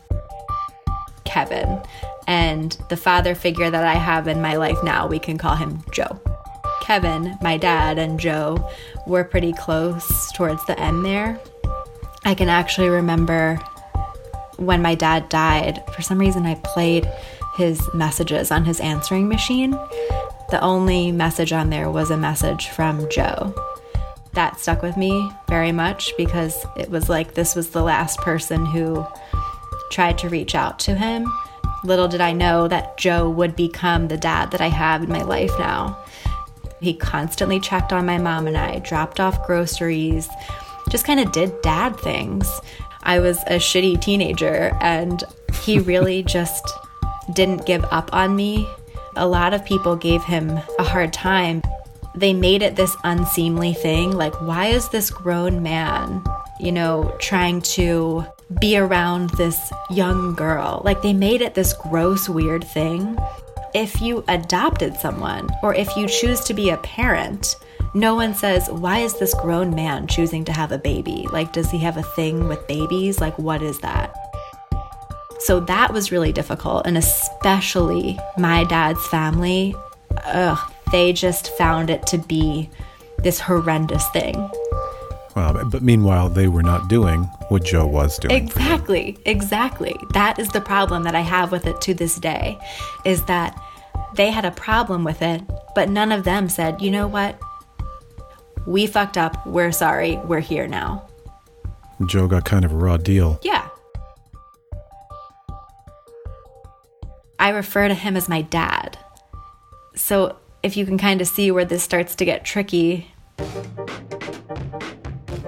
Kevin. 1.24 1.82
And 2.28 2.78
the 2.90 2.96
father 2.96 3.34
figure 3.34 3.70
that 3.70 3.84
I 3.84 3.94
have 3.94 4.28
in 4.28 4.40
my 4.40 4.54
life 4.54 4.78
now, 4.84 5.08
we 5.08 5.18
can 5.18 5.36
call 5.36 5.56
him 5.56 5.82
Joe. 5.90 6.20
Kevin, 6.90 7.38
my 7.40 7.56
dad, 7.56 7.98
and 8.00 8.18
Joe 8.18 8.68
were 9.06 9.22
pretty 9.22 9.52
close 9.52 10.32
towards 10.32 10.64
the 10.64 10.76
end 10.76 11.04
there. 11.04 11.40
I 12.24 12.34
can 12.34 12.48
actually 12.48 12.88
remember 12.88 13.60
when 14.56 14.82
my 14.82 14.96
dad 14.96 15.28
died, 15.28 15.84
for 15.94 16.02
some 16.02 16.18
reason 16.18 16.46
I 16.46 16.56
played 16.56 17.08
his 17.54 17.80
messages 17.94 18.50
on 18.50 18.64
his 18.64 18.80
answering 18.80 19.28
machine. 19.28 19.70
The 20.50 20.58
only 20.60 21.12
message 21.12 21.52
on 21.52 21.70
there 21.70 21.88
was 21.88 22.10
a 22.10 22.16
message 22.16 22.70
from 22.70 23.08
Joe. 23.08 23.54
That 24.32 24.58
stuck 24.58 24.82
with 24.82 24.96
me 24.96 25.30
very 25.48 25.70
much 25.70 26.12
because 26.18 26.66
it 26.76 26.90
was 26.90 27.08
like 27.08 27.34
this 27.34 27.54
was 27.54 27.70
the 27.70 27.84
last 27.84 28.18
person 28.18 28.66
who 28.66 29.06
tried 29.92 30.18
to 30.18 30.28
reach 30.28 30.56
out 30.56 30.80
to 30.80 30.96
him. 30.96 31.32
Little 31.84 32.08
did 32.08 32.20
I 32.20 32.32
know 32.32 32.66
that 32.66 32.98
Joe 32.98 33.30
would 33.30 33.54
become 33.54 34.08
the 34.08 34.16
dad 34.16 34.50
that 34.50 34.60
I 34.60 34.70
have 34.70 35.04
in 35.04 35.08
my 35.08 35.22
life 35.22 35.56
now. 35.56 35.96
He 36.80 36.94
constantly 36.94 37.60
checked 37.60 37.92
on 37.92 38.06
my 38.06 38.18
mom 38.18 38.46
and 38.46 38.56
I, 38.56 38.78
dropped 38.78 39.20
off 39.20 39.46
groceries, 39.46 40.28
just 40.90 41.04
kind 41.04 41.20
of 41.20 41.32
did 41.32 41.60
dad 41.62 41.98
things. 42.00 42.60
I 43.02 43.20
was 43.20 43.38
a 43.46 43.56
shitty 43.56 44.00
teenager 44.00 44.76
and 44.80 45.22
he 45.62 45.78
really 45.92 46.22
just 46.22 46.68
didn't 47.32 47.66
give 47.66 47.84
up 47.90 48.12
on 48.12 48.34
me. 48.34 48.68
A 49.16 49.26
lot 49.26 49.54
of 49.54 49.64
people 49.64 49.96
gave 49.96 50.22
him 50.24 50.50
a 50.78 50.84
hard 50.84 51.12
time. 51.12 51.62
They 52.14 52.32
made 52.32 52.62
it 52.62 52.76
this 52.76 52.96
unseemly 53.04 53.72
thing. 53.72 54.12
Like, 54.12 54.40
why 54.40 54.66
is 54.66 54.88
this 54.88 55.10
grown 55.10 55.62
man, 55.62 56.24
you 56.58 56.72
know, 56.72 57.14
trying 57.18 57.62
to 57.62 58.24
be 58.58 58.76
around 58.76 59.30
this 59.30 59.72
young 59.90 60.34
girl? 60.34 60.82
Like, 60.84 61.02
they 61.02 61.12
made 61.12 61.40
it 61.40 61.54
this 61.54 61.72
gross, 61.72 62.28
weird 62.28 62.64
thing. 62.64 63.16
If 63.74 64.00
you 64.00 64.24
adopted 64.26 64.96
someone 64.96 65.48
or 65.62 65.74
if 65.74 65.96
you 65.96 66.08
choose 66.08 66.40
to 66.40 66.54
be 66.54 66.70
a 66.70 66.76
parent, 66.78 67.54
no 67.94 68.16
one 68.16 68.34
says, 68.34 68.68
Why 68.68 68.98
is 68.98 69.18
this 69.18 69.34
grown 69.34 69.74
man 69.74 70.08
choosing 70.08 70.44
to 70.46 70.52
have 70.52 70.72
a 70.72 70.78
baby? 70.78 71.26
Like, 71.30 71.52
does 71.52 71.70
he 71.70 71.78
have 71.78 71.96
a 71.96 72.02
thing 72.02 72.48
with 72.48 72.66
babies? 72.66 73.20
Like, 73.20 73.38
what 73.38 73.62
is 73.62 73.78
that? 73.80 74.12
So 75.38 75.60
that 75.60 75.92
was 75.92 76.10
really 76.10 76.32
difficult. 76.32 76.86
And 76.86 76.98
especially 76.98 78.18
my 78.36 78.64
dad's 78.64 79.06
family, 79.06 79.74
ugh, 80.24 80.58
they 80.90 81.12
just 81.12 81.56
found 81.56 81.90
it 81.90 82.06
to 82.08 82.18
be 82.18 82.68
this 83.18 83.38
horrendous 83.38 84.06
thing. 84.10 84.50
Wow, 85.40 85.64
but 85.64 85.82
meanwhile, 85.82 86.28
they 86.28 86.48
were 86.48 86.62
not 86.62 86.88
doing 86.88 87.22
what 87.48 87.64
Joe 87.64 87.86
was 87.86 88.18
doing. 88.18 88.34
Exactly, 88.34 89.16
exactly. 89.24 89.96
That 90.12 90.38
is 90.38 90.50
the 90.50 90.60
problem 90.60 91.02
that 91.04 91.14
I 91.14 91.22
have 91.22 91.50
with 91.50 91.66
it 91.66 91.80
to 91.80 91.94
this 91.94 92.16
day 92.16 92.58
is 93.06 93.24
that 93.24 93.58
they 94.16 94.30
had 94.30 94.44
a 94.44 94.50
problem 94.50 95.02
with 95.02 95.22
it, 95.22 95.40
but 95.74 95.88
none 95.88 96.12
of 96.12 96.24
them 96.24 96.50
said, 96.50 96.82
you 96.82 96.90
know 96.90 97.08
what? 97.08 97.40
We 98.66 98.86
fucked 98.86 99.16
up. 99.16 99.46
We're 99.46 99.72
sorry. 99.72 100.16
We're 100.18 100.40
here 100.40 100.68
now. 100.68 101.08
Joe 102.04 102.28
got 102.28 102.44
kind 102.44 102.66
of 102.66 102.72
a 102.72 102.76
raw 102.76 102.98
deal. 102.98 103.40
Yeah. 103.42 103.66
I 107.38 107.48
refer 107.48 107.88
to 107.88 107.94
him 107.94 108.14
as 108.14 108.28
my 108.28 108.42
dad. 108.42 108.98
So 109.96 110.36
if 110.62 110.76
you 110.76 110.84
can 110.84 110.98
kind 110.98 111.22
of 111.22 111.28
see 111.28 111.50
where 111.50 111.64
this 111.64 111.82
starts 111.82 112.14
to 112.16 112.26
get 112.26 112.44
tricky, 112.44 113.10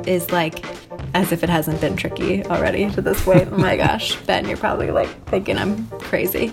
is 0.07 0.31
like 0.31 0.65
as 1.15 1.33
if 1.33 1.43
it 1.43 1.49
hasn't 1.49 1.81
been 1.81 1.97
tricky 1.97 2.45
already 2.47 2.91
to 2.91 3.03
this 3.03 3.23
point. 3.25 3.49
Oh 3.53 3.59
my 3.59 3.77
gosh, 3.77 4.17
Ben, 4.27 4.47
you're 4.49 4.57
probably 4.57 4.91
like 4.91 5.09
thinking 5.27 5.59
I'm 5.59 5.87
crazy. 5.89 6.53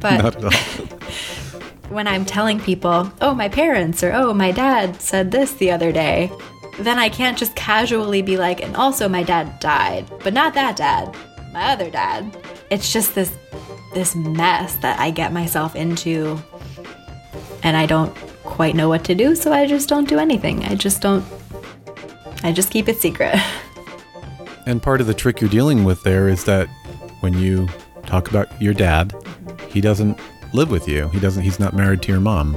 But 0.00 0.22
Not 0.22 0.36
at 0.36 0.44
all. 0.44 0.50
when 1.88 2.06
I'm 2.06 2.24
telling 2.24 2.60
people, 2.60 3.10
oh, 3.20 3.34
my 3.34 3.48
parents 3.48 4.02
or 4.02 4.12
oh, 4.12 4.34
my 4.34 4.52
dad 4.52 5.00
said 5.00 5.30
this 5.30 5.54
the 5.54 5.70
other 5.70 5.90
day, 5.90 6.30
then 6.78 6.98
I 6.98 7.08
can't 7.08 7.36
just 7.36 7.54
casually 7.56 8.22
be 8.22 8.36
like, 8.36 8.62
and 8.62 8.76
also 8.76 9.08
my 9.08 9.22
dad 9.22 9.58
died, 9.58 10.06
but 10.22 10.32
not 10.32 10.54
that 10.54 10.76
dad, 10.76 11.14
my 11.52 11.72
other 11.72 11.90
dad. 11.90 12.36
It's 12.70 12.92
just 12.92 13.14
this 13.14 13.32
this 13.94 14.14
mess 14.14 14.76
that 14.76 15.00
I 15.00 15.10
get 15.10 15.32
myself 15.32 15.74
into 15.74 16.38
and 17.62 17.74
I 17.76 17.86
don't 17.86 18.14
quite 18.44 18.74
know 18.74 18.88
what 18.88 19.04
to 19.04 19.14
do, 19.14 19.34
so 19.34 19.52
I 19.52 19.66
just 19.66 19.88
don't 19.88 20.08
do 20.08 20.18
anything. 20.18 20.64
I 20.64 20.74
just 20.74 21.00
don't 21.00 21.24
I 22.42 22.52
just 22.52 22.70
keep 22.70 22.88
it 22.88 23.00
secret. 23.00 23.34
And 24.66 24.82
part 24.82 25.00
of 25.00 25.06
the 25.06 25.14
trick 25.14 25.40
you're 25.40 25.48
dealing 25.48 25.84
with 25.84 26.02
there 26.02 26.28
is 26.28 26.44
that 26.44 26.68
when 27.20 27.32
you 27.32 27.66
talk 28.04 28.28
about 28.28 28.60
your 28.60 28.74
dad, 28.74 29.14
he 29.70 29.80
doesn't 29.80 30.18
live 30.52 30.70
with 30.70 30.86
you. 30.86 31.08
He 31.08 31.18
doesn't 31.20 31.42
he's 31.42 31.58
not 31.58 31.74
married 31.74 32.02
to 32.02 32.12
your 32.12 32.20
mom. 32.20 32.54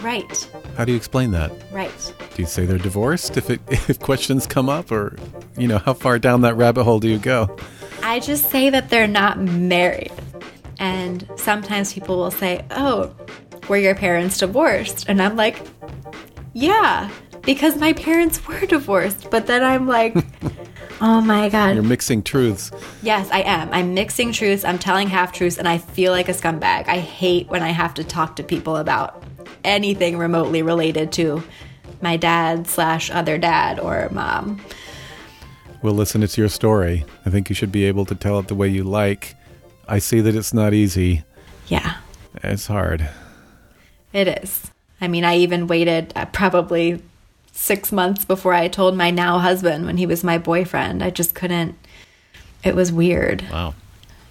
right. 0.00 0.48
How 0.76 0.84
do 0.84 0.92
you 0.92 0.96
explain 0.96 1.32
that? 1.32 1.50
Right. 1.72 2.14
Do 2.36 2.42
you 2.42 2.46
say 2.46 2.64
they're 2.64 2.78
divorced 2.78 3.36
if 3.36 3.50
it 3.50 3.60
if 3.68 3.98
questions 3.98 4.46
come 4.46 4.68
up 4.68 4.92
or 4.92 5.16
you 5.56 5.66
know, 5.66 5.78
how 5.78 5.94
far 5.94 6.20
down 6.20 6.42
that 6.42 6.54
rabbit 6.56 6.84
hole 6.84 7.00
do 7.00 7.08
you 7.08 7.18
go? 7.18 7.56
I 8.04 8.20
just 8.20 8.48
say 8.52 8.70
that 8.70 8.88
they're 8.88 9.08
not 9.08 9.40
married. 9.40 10.12
And 10.78 11.28
sometimes 11.34 11.92
people 11.92 12.18
will 12.18 12.30
say, 12.30 12.64
Oh, 12.70 13.12
were 13.68 13.78
your 13.78 13.96
parents 13.96 14.38
divorced? 14.38 15.06
And 15.08 15.20
I'm 15.20 15.34
like, 15.34 15.60
Yeah, 16.52 17.10
because 17.48 17.78
my 17.78 17.94
parents 17.94 18.46
were 18.46 18.60
divorced. 18.66 19.30
But 19.30 19.46
then 19.46 19.64
I'm 19.64 19.86
like, 19.86 20.14
Oh 21.00 21.22
my 21.22 21.48
God. 21.48 21.76
You're 21.76 21.82
mixing 21.82 22.22
truths. 22.22 22.70
Yes, 23.02 23.30
I 23.30 23.40
am. 23.40 23.70
I'm 23.72 23.94
mixing 23.94 24.32
truths, 24.32 24.66
I'm 24.66 24.78
telling 24.78 25.08
half 25.08 25.32
truths, 25.32 25.56
and 25.56 25.66
I 25.66 25.78
feel 25.78 26.12
like 26.12 26.28
a 26.28 26.32
scumbag. 26.32 26.88
I 26.88 26.98
hate 26.98 27.48
when 27.48 27.62
I 27.62 27.70
have 27.70 27.94
to 27.94 28.04
talk 28.04 28.36
to 28.36 28.42
people 28.42 28.76
about 28.76 29.22
anything 29.64 30.18
remotely 30.18 30.60
related 30.60 31.10
to 31.12 31.42
my 32.02 32.18
dad 32.18 32.66
slash 32.66 33.10
other 33.10 33.38
dad 33.38 33.80
or 33.80 34.10
mom. 34.12 34.60
We'll 35.80 35.94
listen 35.94 36.22
it's 36.22 36.36
your 36.36 36.50
story. 36.50 37.06
I 37.24 37.30
think 37.30 37.48
you 37.48 37.54
should 37.54 37.72
be 37.72 37.86
able 37.86 38.04
to 38.04 38.14
tell 38.14 38.38
it 38.40 38.48
the 38.48 38.54
way 38.54 38.68
you 38.68 38.84
like. 38.84 39.36
I 39.88 40.00
see 40.00 40.20
that 40.20 40.34
it's 40.34 40.52
not 40.52 40.74
easy. 40.74 41.24
Yeah. 41.68 41.96
It's 42.44 42.66
hard. 42.66 43.08
It 44.12 44.42
is. 44.42 44.70
I 45.00 45.08
mean, 45.08 45.24
I 45.24 45.38
even 45.38 45.66
waited 45.66 46.12
uh, 46.14 46.26
probably 46.26 47.00
six 47.58 47.90
months 47.92 48.24
before 48.24 48.54
I 48.54 48.68
told 48.68 48.96
my 48.96 49.10
now 49.10 49.38
husband 49.38 49.84
when 49.84 49.96
he 49.96 50.06
was 50.06 50.22
my 50.22 50.38
boyfriend. 50.38 51.02
I 51.02 51.10
just 51.10 51.34
couldn't. 51.34 51.76
It 52.62 52.74
was 52.74 52.92
weird. 52.92 53.44
Wow. 53.50 53.74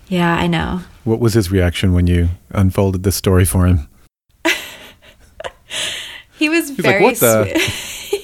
Yeah, 0.07 0.33
I 0.33 0.47
know. 0.47 0.81
What 1.03 1.19
was 1.19 1.33
his 1.33 1.51
reaction 1.51 1.93
when 1.93 2.07
you 2.07 2.29
unfolded 2.51 3.03
this 3.03 3.15
story 3.15 3.45
for 3.45 3.65
him? 3.67 3.87
He 6.39 6.49
was 6.49 6.69
He's 6.69 6.77
like, 6.77 6.85
very 6.85 7.03
"What 7.03 7.15
the?" 7.17 7.45
sweet. 7.59 8.23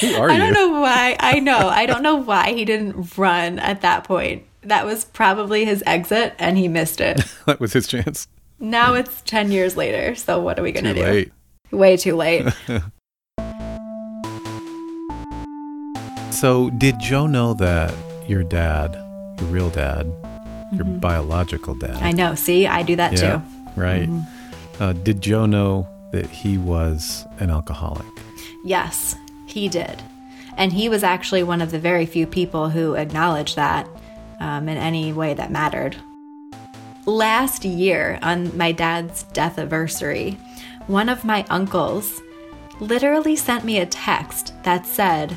Who 0.00 0.14
are 0.20 0.28
I 0.30 0.34
you? 0.34 0.40
don't 0.40 0.52
know 0.52 0.80
why. 0.80 1.16
I 1.20 1.38
know. 1.38 1.68
I 1.68 1.86
don't 1.86 2.02
know 2.02 2.16
why 2.16 2.52
he 2.54 2.64
didn't 2.64 3.16
run 3.16 3.60
at 3.60 3.82
that 3.82 4.02
point. 4.02 4.42
That 4.62 4.84
was 4.84 5.04
probably 5.04 5.64
his 5.64 5.82
exit 5.86 6.34
and 6.40 6.58
he 6.58 6.66
missed 6.66 7.00
it. 7.00 7.22
that 7.46 7.60
was 7.60 7.72
his 7.72 7.86
chance. 7.86 8.26
now 8.58 8.94
it's 8.94 9.22
10 9.22 9.52
years 9.52 9.76
later. 9.76 10.16
So 10.16 10.40
what 10.40 10.58
are 10.58 10.62
we 10.62 10.72
going 10.72 10.86
to 10.86 10.94
do? 10.94 11.02
late. 11.02 11.32
Way 11.70 11.96
too 11.96 12.16
late. 12.16 12.46
So, 16.40 16.70
did 16.70 16.98
Joe 16.98 17.26
know 17.26 17.52
that 17.52 17.92
your 18.26 18.42
dad, 18.42 18.94
your 19.38 19.50
real 19.50 19.68
dad, 19.68 20.10
your 20.72 20.86
biological 20.86 21.74
dad, 21.74 21.90
Mm-hmm. 21.96 22.04
I 22.04 22.12
know. 22.12 22.34
See, 22.34 22.66
I 22.66 22.82
do 22.82 22.96
that 22.96 23.12
yeah, 23.12 23.18
too. 23.18 23.42
right? 23.76 24.08
Mm-hmm. 24.08 24.82
Uh, 24.82 24.94
did 24.94 25.20
Joe 25.20 25.44
know 25.44 25.86
that 26.12 26.24
he 26.30 26.56
was 26.56 27.26
an 27.40 27.50
alcoholic? 27.50 28.06
Yes, 28.64 29.16
he 29.44 29.68
did. 29.68 30.02
And 30.56 30.72
he 30.72 30.88
was 30.88 31.02
actually 31.02 31.42
one 31.42 31.60
of 31.60 31.72
the 31.72 31.78
very 31.78 32.06
few 32.06 32.26
people 32.26 32.70
who 32.70 32.94
acknowledged 32.94 33.56
that 33.56 33.86
um, 34.40 34.66
in 34.66 34.78
any 34.78 35.12
way 35.12 35.34
that 35.34 35.50
mattered. 35.50 35.96
Last 37.04 37.66
year, 37.66 38.18
on 38.22 38.56
my 38.56 38.72
dad's 38.72 39.24
death 39.24 39.58
anniversary, 39.58 40.38
one 40.86 41.10
of 41.10 41.22
my 41.22 41.44
uncles 41.50 42.22
literally 42.80 43.36
sent 43.36 43.62
me 43.62 43.78
a 43.78 43.84
text 43.84 44.54
that 44.62 44.86
said, 44.86 45.36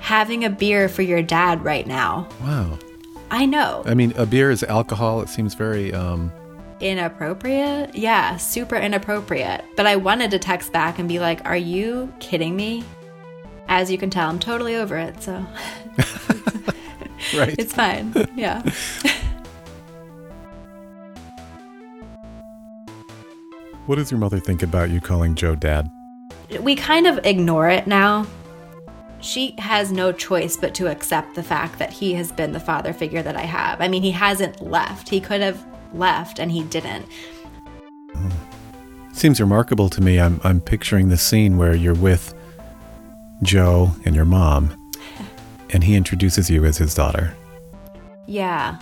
Having 0.00 0.44
a 0.44 0.50
beer 0.50 0.88
for 0.88 1.02
your 1.02 1.22
dad 1.22 1.64
right 1.64 1.86
now. 1.86 2.28
Wow. 2.40 2.78
I 3.30 3.44
know. 3.44 3.82
I 3.84 3.94
mean, 3.94 4.12
a 4.16 4.24
beer 4.24 4.50
is 4.50 4.62
alcohol. 4.64 5.20
It 5.20 5.28
seems 5.28 5.54
very 5.54 5.92
um, 5.92 6.32
Inappropriate? 6.80 7.94
Yeah, 7.96 8.36
super 8.36 8.76
inappropriate. 8.76 9.64
But 9.76 9.86
I 9.86 9.96
wanted 9.96 10.30
to 10.30 10.38
text 10.38 10.72
back 10.72 10.98
and 10.98 11.08
be 11.08 11.18
like, 11.18 11.44
Are 11.44 11.56
you 11.56 12.12
kidding 12.20 12.54
me? 12.54 12.84
As 13.66 13.90
you 13.90 13.98
can 13.98 14.10
tell, 14.10 14.28
I'm 14.28 14.38
totally 14.38 14.76
over 14.76 14.96
it, 14.96 15.22
so 15.22 15.32
right. 17.36 17.54
it's 17.58 17.74
fine. 17.74 18.14
Yeah. 18.34 18.62
what 23.86 23.96
does 23.96 24.10
your 24.10 24.18
mother 24.18 24.38
think 24.38 24.62
about 24.62 24.90
you 24.90 25.00
calling 25.00 25.34
Joe 25.34 25.54
dad? 25.54 25.90
we 26.60 26.74
kind 26.74 27.06
of 27.06 27.20
ignore 27.26 27.68
it 27.68 27.86
now. 27.86 28.26
She 29.20 29.54
has 29.58 29.90
no 29.90 30.12
choice 30.12 30.56
but 30.56 30.74
to 30.76 30.90
accept 30.90 31.34
the 31.34 31.42
fact 31.42 31.78
that 31.78 31.92
he 31.92 32.14
has 32.14 32.30
been 32.30 32.52
the 32.52 32.60
father 32.60 32.92
figure 32.92 33.22
that 33.22 33.36
I 33.36 33.42
have. 33.42 33.80
I 33.80 33.88
mean, 33.88 34.02
he 34.02 34.12
hasn't 34.12 34.62
left. 34.62 35.08
He 35.08 35.20
could 35.20 35.40
have 35.40 35.64
left 35.92 36.38
and 36.38 36.52
he 36.52 36.62
didn't. 36.64 37.06
Seems 39.12 39.40
remarkable 39.40 39.88
to 39.90 40.00
me. 40.00 40.20
I'm 40.20 40.40
I'm 40.44 40.60
picturing 40.60 41.08
the 41.08 41.16
scene 41.16 41.58
where 41.58 41.74
you're 41.74 41.94
with 41.94 42.34
Joe 43.42 43.90
and 44.04 44.14
your 44.14 44.24
mom, 44.24 44.76
and 45.70 45.82
he 45.82 45.96
introduces 45.96 46.48
you 46.48 46.64
as 46.64 46.78
his 46.78 46.94
daughter. 46.94 47.34
Yeah. 48.26 48.78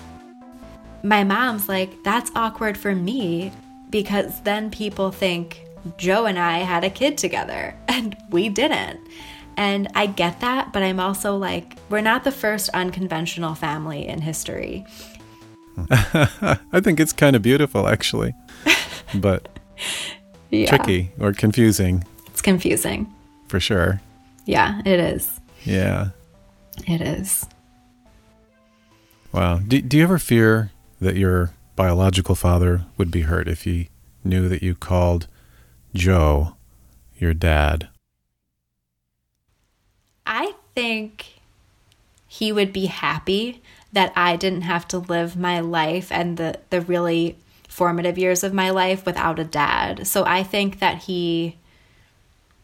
My 1.02 1.24
mom's 1.24 1.68
like, 1.68 2.02
that's 2.02 2.30
awkward 2.34 2.76
for 2.76 2.94
me 2.94 3.52
because 3.90 4.40
then 4.40 4.70
people 4.70 5.10
think 5.12 5.64
Joe 5.96 6.26
and 6.26 6.38
I 6.38 6.58
had 6.58 6.84
a 6.84 6.90
kid 6.90 7.16
together 7.16 7.76
and 7.88 8.16
we 8.30 8.48
didn't. 8.48 9.00
And 9.56 9.88
I 9.94 10.06
get 10.06 10.40
that, 10.40 10.72
but 10.72 10.82
I'm 10.82 11.00
also 11.00 11.36
like, 11.36 11.76
we're 11.88 12.02
not 12.02 12.24
the 12.24 12.32
first 12.32 12.68
unconventional 12.74 13.54
family 13.54 14.06
in 14.06 14.20
history. 14.20 14.84
I 15.90 16.80
think 16.82 17.00
it's 17.00 17.12
kind 17.12 17.36
of 17.36 17.42
beautiful, 17.42 17.86
actually, 17.88 18.34
but 19.14 19.48
Yeah. 20.50 20.66
tricky 20.66 21.10
or 21.18 21.32
confusing 21.32 22.04
It's 22.28 22.42
confusing. 22.42 23.12
for 23.48 23.60
sure. 23.60 24.00
Yeah, 24.44 24.80
it 24.84 25.00
is. 25.00 25.40
Yeah. 25.64 26.10
It 26.86 27.00
is. 27.00 27.46
Wow. 29.32 29.58
Do, 29.58 29.80
do 29.80 29.96
you 29.96 30.02
ever 30.04 30.18
fear 30.18 30.70
that 31.00 31.16
your 31.16 31.50
biological 31.74 32.34
father 32.34 32.84
would 32.96 33.10
be 33.10 33.22
hurt 33.22 33.48
if 33.48 33.62
he 33.62 33.88
knew 34.24 34.48
that 34.48 34.62
you 34.62 34.74
called 34.74 35.26
Joe 35.94 36.56
your 37.18 37.34
dad? 37.34 37.88
I 40.26 40.54
think 40.74 41.40
he 42.26 42.52
would 42.52 42.72
be 42.72 42.86
happy 42.86 43.62
that 43.92 44.12
I 44.14 44.36
didn't 44.36 44.62
have 44.62 44.86
to 44.88 44.98
live 44.98 45.36
my 45.36 45.60
life 45.60 46.12
and 46.12 46.36
the, 46.36 46.58
the 46.70 46.80
really 46.80 47.36
formative 47.68 48.18
years 48.18 48.42
of 48.44 48.52
my 48.52 48.70
life 48.70 49.06
without 49.06 49.38
a 49.38 49.44
dad. 49.44 50.06
So 50.06 50.24
I 50.24 50.42
think 50.42 50.80
that 50.80 51.04
he 51.04 51.56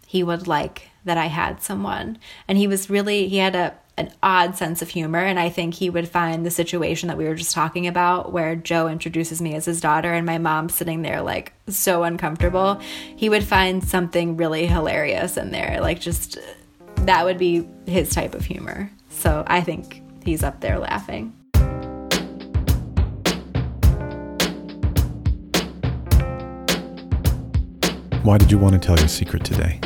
he 0.06 0.22
would 0.22 0.46
like 0.46 0.90
that 1.04 1.16
I 1.16 1.26
had 1.26 1.62
someone. 1.62 2.18
And 2.46 2.58
he 2.58 2.66
was 2.66 2.90
really 2.90 3.28
he 3.28 3.38
had 3.38 3.54
a 3.54 3.74
an 3.98 4.10
odd 4.22 4.56
sense 4.56 4.80
of 4.80 4.88
humor 4.88 5.18
and 5.18 5.38
I 5.38 5.50
think 5.50 5.74
he 5.74 5.90
would 5.90 6.08
find 6.08 6.46
the 6.46 6.50
situation 6.50 7.08
that 7.08 7.18
we 7.18 7.26
were 7.26 7.34
just 7.34 7.54
talking 7.54 7.86
about 7.86 8.32
where 8.32 8.56
Joe 8.56 8.88
introduces 8.88 9.42
me 9.42 9.54
as 9.54 9.66
his 9.66 9.82
daughter 9.82 10.12
and 10.14 10.24
my 10.24 10.38
mom 10.38 10.70
sitting 10.70 11.02
there 11.02 11.20
like 11.20 11.52
so 11.68 12.02
uncomfortable. 12.02 12.80
He 13.14 13.28
would 13.28 13.44
find 13.44 13.84
something 13.84 14.38
really 14.38 14.66
hilarious 14.66 15.36
in 15.36 15.50
there. 15.50 15.78
Like 15.80 16.00
just 16.00 16.38
that 17.06 17.24
would 17.24 17.38
be 17.38 17.68
his 17.86 18.10
type 18.10 18.34
of 18.34 18.44
humor. 18.44 18.90
So 19.08 19.44
I 19.46 19.60
think 19.60 20.02
he's 20.24 20.42
up 20.42 20.60
there 20.60 20.78
laughing. 20.78 21.32
Why 28.22 28.38
did 28.38 28.52
you 28.52 28.58
want 28.58 28.74
to 28.74 28.78
tell 28.78 28.96
your 28.96 29.08
secret 29.08 29.44
today? 29.44 29.80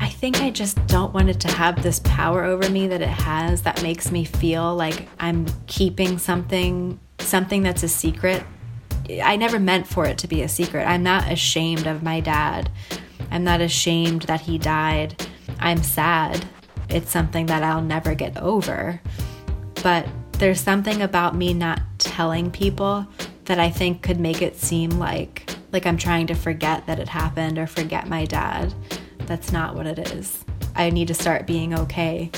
I 0.00 0.08
think 0.08 0.42
I 0.42 0.50
just 0.50 0.84
don't 0.88 1.14
want 1.14 1.30
it 1.30 1.38
to 1.40 1.48
have 1.48 1.80
this 1.80 2.00
power 2.00 2.42
over 2.42 2.68
me 2.68 2.88
that 2.88 3.00
it 3.00 3.08
has 3.08 3.62
that 3.62 3.80
makes 3.84 4.10
me 4.10 4.24
feel 4.24 4.74
like 4.74 5.08
I'm 5.20 5.46
keeping 5.68 6.18
something 6.18 6.98
something 7.20 7.62
that's 7.62 7.84
a 7.84 7.88
secret. 7.88 8.42
I 9.22 9.36
never 9.36 9.60
meant 9.60 9.86
for 9.86 10.06
it 10.06 10.18
to 10.18 10.28
be 10.28 10.42
a 10.42 10.48
secret. 10.48 10.84
I'm 10.84 11.04
not 11.04 11.30
ashamed 11.30 11.86
of 11.86 12.02
my 12.02 12.18
dad. 12.18 12.68
I'm 13.30 13.44
not 13.44 13.60
ashamed 13.60 14.22
that 14.22 14.40
he 14.40 14.58
died. 14.58 15.14
I'm 15.60 15.82
sad. 15.82 16.44
It's 16.88 17.10
something 17.10 17.46
that 17.46 17.62
I'll 17.62 17.82
never 17.82 18.14
get 18.14 18.36
over. 18.38 19.00
But 19.82 20.08
there's 20.32 20.60
something 20.60 21.02
about 21.02 21.36
me 21.36 21.54
not 21.54 21.80
telling 21.98 22.50
people 22.50 23.06
that 23.44 23.58
I 23.58 23.70
think 23.70 24.02
could 24.02 24.20
make 24.20 24.42
it 24.42 24.56
seem 24.56 24.90
like 24.90 25.54
like 25.72 25.86
I'm 25.86 25.96
trying 25.96 26.26
to 26.28 26.34
forget 26.34 26.86
that 26.86 26.98
it 26.98 27.08
happened 27.08 27.58
or 27.58 27.66
forget 27.66 28.08
my 28.08 28.24
dad. 28.24 28.74
That's 29.26 29.52
not 29.52 29.76
what 29.76 29.86
it 29.86 30.10
is. 30.12 30.44
I 30.74 30.90
need 30.90 31.08
to 31.08 31.14
start 31.14 31.46
being 31.46 31.78
okay 31.78 32.30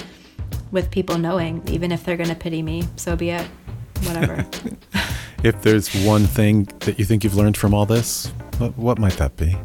with 0.71 0.91
people 0.91 1.17
knowing, 1.17 1.63
even 1.69 1.93
if 1.93 2.05
they're 2.05 2.17
going 2.17 2.29
to 2.29 2.35
pity 2.35 2.63
me. 2.63 2.85
So 2.97 3.17
be 3.17 3.31
it. 3.31 3.47
Whatever. 4.05 4.47
If 5.43 5.61
there's 5.63 5.93
one 6.05 6.27
thing 6.27 6.69
that 6.81 7.01
you 7.01 7.05
think 7.05 7.25
you've 7.25 7.35
learned 7.35 7.57
from 7.57 7.75
all 7.75 7.85
this, 7.85 8.27
what, 8.59 8.79
what 8.79 8.99
might 9.01 9.15
that 9.15 9.37
be? 9.37 9.57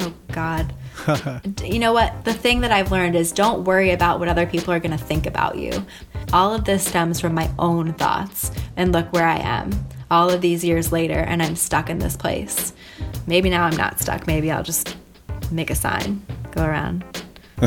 oh, 0.00 0.14
God. 0.30 0.72
You 1.62 1.78
know 1.78 1.92
what? 1.92 2.24
The 2.24 2.32
thing 2.32 2.60
that 2.62 2.72
I've 2.72 2.90
learned 2.90 3.14
is 3.14 3.32
don't 3.32 3.64
worry 3.64 3.90
about 3.90 4.18
what 4.18 4.28
other 4.28 4.46
people 4.46 4.72
are 4.72 4.80
going 4.80 4.96
to 4.96 5.04
think 5.04 5.26
about 5.26 5.58
you. 5.58 5.84
All 6.32 6.54
of 6.54 6.64
this 6.64 6.86
stems 6.86 7.20
from 7.20 7.34
my 7.34 7.50
own 7.58 7.92
thoughts. 7.94 8.50
And 8.76 8.92
look 8.92 9.12
where 9.12 9.26
I 9.26 9.38
am 9.38 9.70
all 10.10 10.30
of 10.30 10.40
these 10.40 10.64
years 10.64 10.92
later, 10.92 11.18
and 11.18 11.42
I'm 11.42 11.56
stuck 11.56 11.90
in 11.90 11.98
this 11.98 12.16
place. 12.16 12.72
Maybe 13.26 13.50
now 13.50 13.64
I'm 13.64 13.76
not 13.76 14.00
stuck. 14.00 14.26
Maybe 14.26 14.50
I'll 14.50 14.62
just 14.62 14.96
make 15.50 15.70
a 15.70 15.74
sign, 15.74 16.24
go 16.50 16.64
around. 16.64 17.04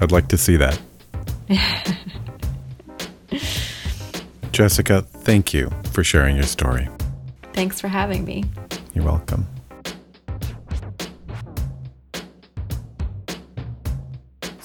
I'd 0.00 0.12
like 0.12 0.28
to 0.28 0.38
see 0.38 0.56
that. 0.56 0.78
Jessica, 4.52 5.02
thank 5.02 5.52
you 5.52 5.70
for 5.92 6.02
sharing 6.02 6.36
your 6.36 6.46
story. 6.46 6.88
Thanks 7.52 7.80
for 7.80 7.88
having 7.88 8.24
me. 8.24 8.44
You're 8.94 9.04
welcome. 9.04 9.46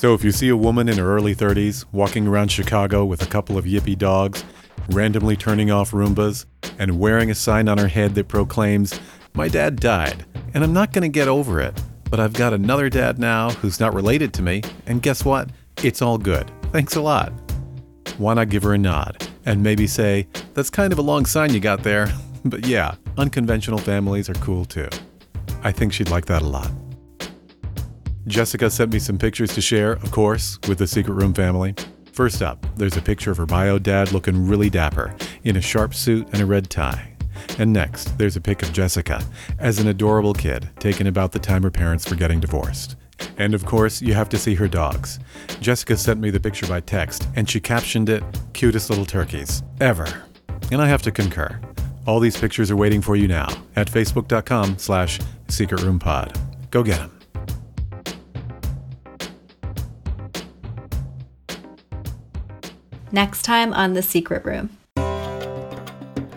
So, 0.01 0.15
if 0.15 0.23
you 0.23 0.31
see 0.31 0.49
a 0.49 0.57
woman 0.57 0.89
in 0.89 0.97
her 0.97 1.15
early 1.15 1.35
30s 1.35 1.85
walking 1.91 2.25
around 2.25 2.47
Chicago 2.47 3.05
with 3.05 3.21
a 3.21 3.27
couple 3.27 3.55
of 3.55 3.65
yippy 3.65 3.95
dogs, 3.95 4.43
randomly 4.89 5.35
turning 5.35 5.69
off 5.69 5.91
Roombas, 5.91 6.47
and 6.79 6.99
wearing 6.99 7.29
a 7.29 7.35
sign 7.35 7.69
on 7.69 7.77
her 7.77 7.87
head 7.87 8.15
that 8.15 8.27
proclaims, 8.27 8.99
My 9.35 9.47
dad 9.47 9.79
died, 9.79 10.25
and 10.55 10.63
I'm 10.63 10.73
not 10.73 10.91
going 10.91 11.03
to 11.03 11.07
get 11.07 11.27
over 11.27 11.61
it, 11.61 11.79
but 12.09 12.19
I've 12.19 12.33
got 12.33 12.51
another 12.51 12.89
dad 12.89 13.19
now 13.19 13.51
who's 13.51 13.79
not 13.79 13.93
related 13.93 14.33
to 14.33 14.41
me, 14.41 14.63
and 14.87 15.03
guess 15.03 15.23
what? 15.23 15.51
It's 15.83 16.01
all 16.01 16.17
good. 16.17 16.49
Thanks 16.71 16.95
a 16.95 17.01
lot. 17.01 17.31
Why 18.17 18.33
not 18.33 18.49
give 18.49 18.63
her 18.63 18.73
a 18.73 18.79
nod 18.79 19.27
and 19.45 19.61
maybe 19.61 19.85
say, 19.85 20.27
That's 20.55 20.71
kind 20.71 20.91
of 20.91 20.97
a 20.97 21.03
long 21.03 21.27
sign 21.27 21.53
you 21.53 21.59
got 21.59 21.83
there, 21.83 22.11
but 22.45 22.65
yeah, 22.65 22.95
unconventional 23.19 23.77
families 23.77 24.31
are 24.31 24.33
cool 24.33 24.65
too. 24.65 24.89
I 25.61 25.71
think 25.71 25.93
she'd 25.93 26.09
like 26.09 26.25
that 26.25 26.41
a 26.41 26.47
lot. 26.47 26.71
Jessica 28.27 28.69
sent 28.69 28.93
me 28.93 28.99
some 28.99 29.17
pictures 29.17 29.53
to 29.55 29.61
share, 29.61 29.93
of 29.93 30.11
course, 30.11 30.59
with 30.67 30.77
the 30.77 30.87
Secret 30.87 31.13
Room 31.13 31.33
family. 31.33 31.73
First 32.13 32.41
up, 32.41 32.65
there's 32.75 32.97
a 32.97 33.01
picture 33.01 33.31
of 33.31 33.37
her 33.37 33.45
bio 33.45 33.79
dad 33.79 34.11
looking 34.11 34.47
really 34.47 34.69
dapper, 34.69 35.15
in 35.43 35.55
a 35.55 35.61
sharp 35.61 35.95
suit 35.95 36.27
and 36.31 36.41
a 36.41 36.45
red 36.45 36.69
tie. 36.69 37.13
And 37.57 37.73
next, 37.73 38.17
there's 38.17 38.35
a 38.35 38.41
pic 38.41 38.61
of 38.61 38.73
Jessica 38.73 39.23
as 39.57 39.79
an 39.79 39.87
adorable 39.87 40.33
kid, 40.33 40.69
taken 40.79 41.07
about 41.07 41.31
the 41.31 41.39
time 41.39 41.63
her 41.63 41.71
parents 41.71 42.09
were 42.09 42.15
getting 42.15 42.39
divorced. 42.39 42.95
And 43.37 43.53
of 43.53 43.65
course, 43.65 44.01
you 44.01 44.13
have 44.13 44.29
to 44.29 44.37
see 44.37 44.55
her 44.55 44.67
dogs. 44.67 45.19
Jessica 45.59 45.97
sent 45.97 46.19
me 46.19 46.29
the 46.29 46.39
picture 46.39 46.67
by 46.67 46.81
text, 46.81 47.27
and 47.35 47.49
she 47.49 47.59
captioned 47.59 48.09
it, 48.09 48.23
cutest 48.53 48.89
little 48.89 49.05
turkeys, 49.05 49.63
ever. 49.79 50.23
And 50.71 50.81
I 50.81 50.87
have 50.87 51.01
to 51.03 51.11
concur. 51.11 51.59
All 52.05 52.19
these 52.19 52.37
pictures 52.37 52.69
are 52.69 52.75
waiting 52.75 53.01
for 53.01 53.15
you 53.15 53.27
now 53.27 53.47
at 53.75 53.89
facebook.com 53.89 54.77
slash 54.77 55.19
secretroompod. 55.47 56.71
Go 56.71 56.83
get 56.83 56.97
them. 56.97 57.20
Next 63.11 63.43
time 63.43 63.73
on 63.73 63.93
The 63.93 64.01
Secret 64.01 64.45
Room. 64.45 64.69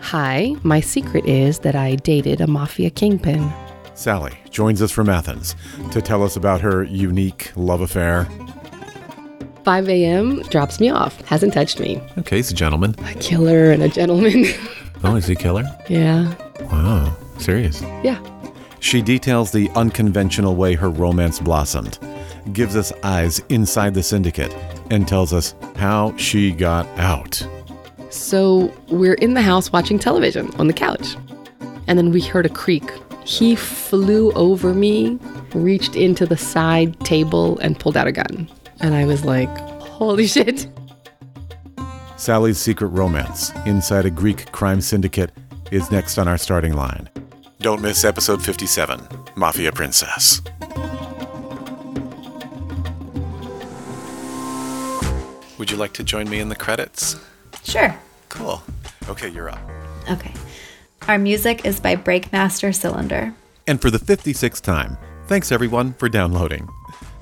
Hi, 0.01 0.55
my 0.63 0.79
secret 0.81 1.25
is 1.25 1.59
that 1.59 1.75
I 1.75 1.95
dated 1.95 2.41
a 2.41 2.47
mafia 2.47 2.89
kingpin. 2.89 3.51
Sally 3.95 4.33
joins 4.49 4.81
us 4.81 4.91
from 4.91 5.09
Athens 5.09 5.55
to 5.91 6.01
tell 6.01 6.21
us 6.21 6.35
about 6.35 6.61
her 6.61 6.83
unique 6.83 7.51
love 7.55 7.81
affair. 7.81 8.27
5 9.63 9.89
a.m. 9.89 10.41
drops 10.43 10.79
me 10.79 10.89
off, 10.89 11.19
hasn't 11.21 11.53
touched 11.53 11.79
me. 11.79 11.99
Okay, 12.19 12.35
he's 12.37 12.51
a 12.51 12.55
gentleman. 12.55 12.93
A 13.05 13.13
killer 13.15 13.71
and 13.71 13.81
a 13.83 13.89
gentleman. 13.89 14.45
Oh, 15.03 15.17
is 15.17 15.27
he 15.27 15.33
a 15.33 15.35
killer? 15.35 15.63
yeah. 15.87 16.33
Wow, 16.71 17.15
serious. 17.37 17.79
Yeah. 18.03 18.19
She 18.79 19.03
details 19.03 19.51
the 19.51 19.69
unconventional 19.75 20.55
way 20.55 20.73
her 20.73 20.89
romance 20.89 21.39
blossomed, 21.39 21.99
gives 22.53 22.75
us 22.75 22.91
eyes 23.03 23.39
inside 23.49 23.93
the 23.93 24.03
syndicate, 24.03 24.55
and 24.89 25.07
tells 25.07 25.33
us 25.33 25.55
how 25.75 26.15
she 26.17 26.51
got 26.51 26.85
out. 26.99 27.45
So 28.09 28.73
we're 28.87 29.15
in 29.15 29.33
the 29.33 29.41
house 29.41 29.71
watching 29.71 29.99
television 29.99 30.53
on 30.55 30.67
the 30.67 30.73
couch. 30.73 31.15
And 31.87 31.97
then 31.97 32.11
we 32.11 32.21
heard 32.21 32.45
a 32.45 32.49
creak. 32.49 32.83
He 33.25 33.55
flew 33.55 34.31
over 34.33 34.73
me, 34.73 35.19
reached 35.53 35.95
into 35.95 36.25
the 36.25 36.37
side 36.37 36.99
table, 37.01 37.59
and 37.59 37.79
pulled 37.79 37.97
out 37.97 38.07
a 38.07 38.11
gun. 38.11 38.49
And 38.79 38.95
I 38.95 39.05
was 39.05 39.25
like, 39.25 39.49
holy 39.79 40.27
shit. 40.27 40.67
Sally's 42.17 42.57
secret 42.57 42.87
romance 42.87 43.51
inside 43.65 44.05
a 44.05 44.09
Greek 44.09 44.51
crime 44.51 44.81
syndicate 44.81 45.31
is 45.71 45.91
next 45.91 46.17
on 46.17 46.27
our 46.27 46.37
starting 46.37 46.73
line. 46.73 47.09
Don't 47.59 47.81
miss 47.81 48.05
episode 48.05 48.43
57 48.43 49.01
Mafia 49.35 49.71
Princess. 49.71 50.41
Would 55.65 55.71
you 55.71 55.77
like 55.77 55.93
to 55.93 56.03
join 56.03 56.29
me 56.29 56.41
in 56.41 56.49
the 56.49 56.55
credits? 56.55 57.15
Sure. 57.63 57.97
Cool. 58.29 58.61
Okay, 59.09 59.29
you're 59.29 59.49
up. 59.49 59.57
Okay. 60.11 60.31
Our 61.07 61.17
music 61.17 61.65
is 61.65 61.79
by 61.79 61.95
Breakmaster 61.95 62.71
Cylinder. 62.71 63.33
And 63.65 63.81
for 63.81 63.89
the 63.89 63.97
56th 63.97 64.61
time, 64.61 64.95
thanks 65.25 65.51
everyone 65.51 65.93
for 65.93 66.07
downloading. 66.07 66.69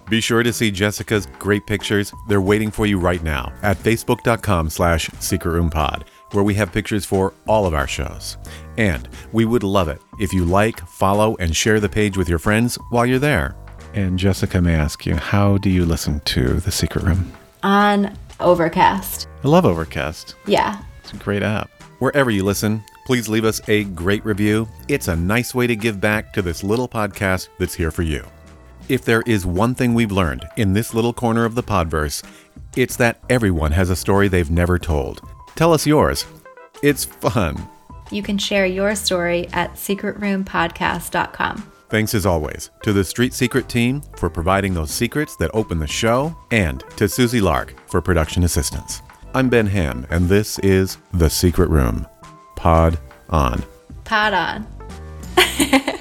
Be 0.10 0.20
sure 0.20 0.44
to 0.44 0.52
see 0.52 0.72
Jessica's 0.72 1.26
great 1.40 1.66
pictures. 1.66 2.12
They're 2.28 2.42
waiting 2.42 2.70
for 2.70 2.86
you 2.86 3.00
right 3.00 3.24
now 3.24 3.54
at 3.62 3.78
facebook.com 3.78 4.70
slash 4.70 5.10
secretroompod. 5.12 6.04
where 6.34 6.44
we 6.44 6.56
have 6.56 6.74
pictures 6.74 7.06
for 7.06 7.34
all 7.48 7.66
of 7.66 7.74
our 7.74 7.88
shows. 7.88 8.36
And 8.76 9.08
we 9.32 9.46
would 9.46 9.64
love 9.64 9.88
it 9.88 10.02
if 10.20 10.34
you 10.34 10.44
like, 10.44 10.86
follow, 10.86 11.38
and 11.40 11.56
share 11.56 11.80
the 11.80 11.88
page 11.88 12.18
with 12.18 12.28
your 12.28 12.40
friends 12.40 12.76
while 12.90 13.06
you're 13.06 13.20
there. 13.20 13.56
And 13.94 14.20
Jessica 14.20 14.60
may 14.62 14.76
ask 14.76 15.06
you, 15.06 15.16
how 15.16 15.60
do 15.60 15.70
you 15.70 15.86
listen 15.86 16.20
to 16.20 16.56
The 16.56 16.72
Secret 16.74 17.06
Room? 17.06 17.32
On 17.64 18.18
Overcast. 18.40 19.28
I 19.44 19.48
love 19.48 19.66
Overcast. 19.66 20.36
Yeah. 20.46 20.82
It's 21.04 21.14
a 21.14 21.18
great 21.18 21.44
app. 21.44 21.70
Wherever 22.00 22.32
you 22.32 22.44
listen, 22.44 22.84
please 23.06 23.30
leave 23.30 23.46
us 23.46 23.62
a 23.68 23.86
great 23.86 24.26
review. 24.26 24.68
It's 24.88 25.08
a 25.08 25.16
nice 25.16 25.54
way 25.56 25.68
to 25.68 25.76
give 25.76 26.02
back 26.02 26.34
to 26.34 26.42
this 26.42 26.64
little 26.64 26.88
podcast 26.88 27.50
that's 27.60 27.74
here 27.74 27.92
for 27.92 28.04
you. 28.04 28.26
If 28.90 29.06
there 29.06 29.22
is 29.22 29.46
one 29.46 29.76
thing 29.76 29.94
we've 29.94 30.12
learned 30.12 30.46
in 30.58 30.74
this 30.74 30.94
little 30.94 31.14
corner 31.14 31.46
of 31.46 31.56
the 31.56 31.64
Podverse, 31.64 32.24
it's 32.76 32.98
that 32.98 33.20
everyone 33.30 33.72
has 33.72 33.90
a 33.90 33.96
story 33.96 34.28
they've 34.28 34.52
never 34.52 34.78
told. 34.78 35.22
Tell 35.56 35.72
us 35.74 35.88
yours. 35.88 36.26
It's 36.82 37.06
fun. 37.06 37.70
You 38.12 38.22
can 38.24 38.38
share 38.38 38.66
your 38.66 38.96
story 38.96 39.48
at 39.54 39.74
secretroompodcast.com. 39.76 41.73
Thanks 41.94 42.16
as 42.16 42.26
always 42.26 42.72
to 42.82 42.92
the 42.92 43.04
Street 43.04 43.36
Secret 43.36 43.70
team 43.70 44.02
for 44.18 44.28
providing 44.28 44.74
those 44.74 44.90
secrets 44.90 45.36
that 45.36 45.52
open 45.54 45.78
the 45.78 45.86
show, 45.86 46.36
and 46.50 46.84
to 46.98 47.08
Susie 47.08 47.40
Lark 47.40 47.76
for 47.88 48.02
production 48.02 48.44
assistance. 48.44 49.04
I'm 49.36 49.48
Ben 49.48 49.68
Ham, 49.68 50.08
and 50.10 50.28
this 50.28 50.58
is 50.60 50.98
The 51.14 51.30
Secret 51.30 51.70
Room. 51.70 52.08
Pod 52.56 52.98
on. 53.30 53.62
Pod 54.06 54.34
on. 54.34 54.68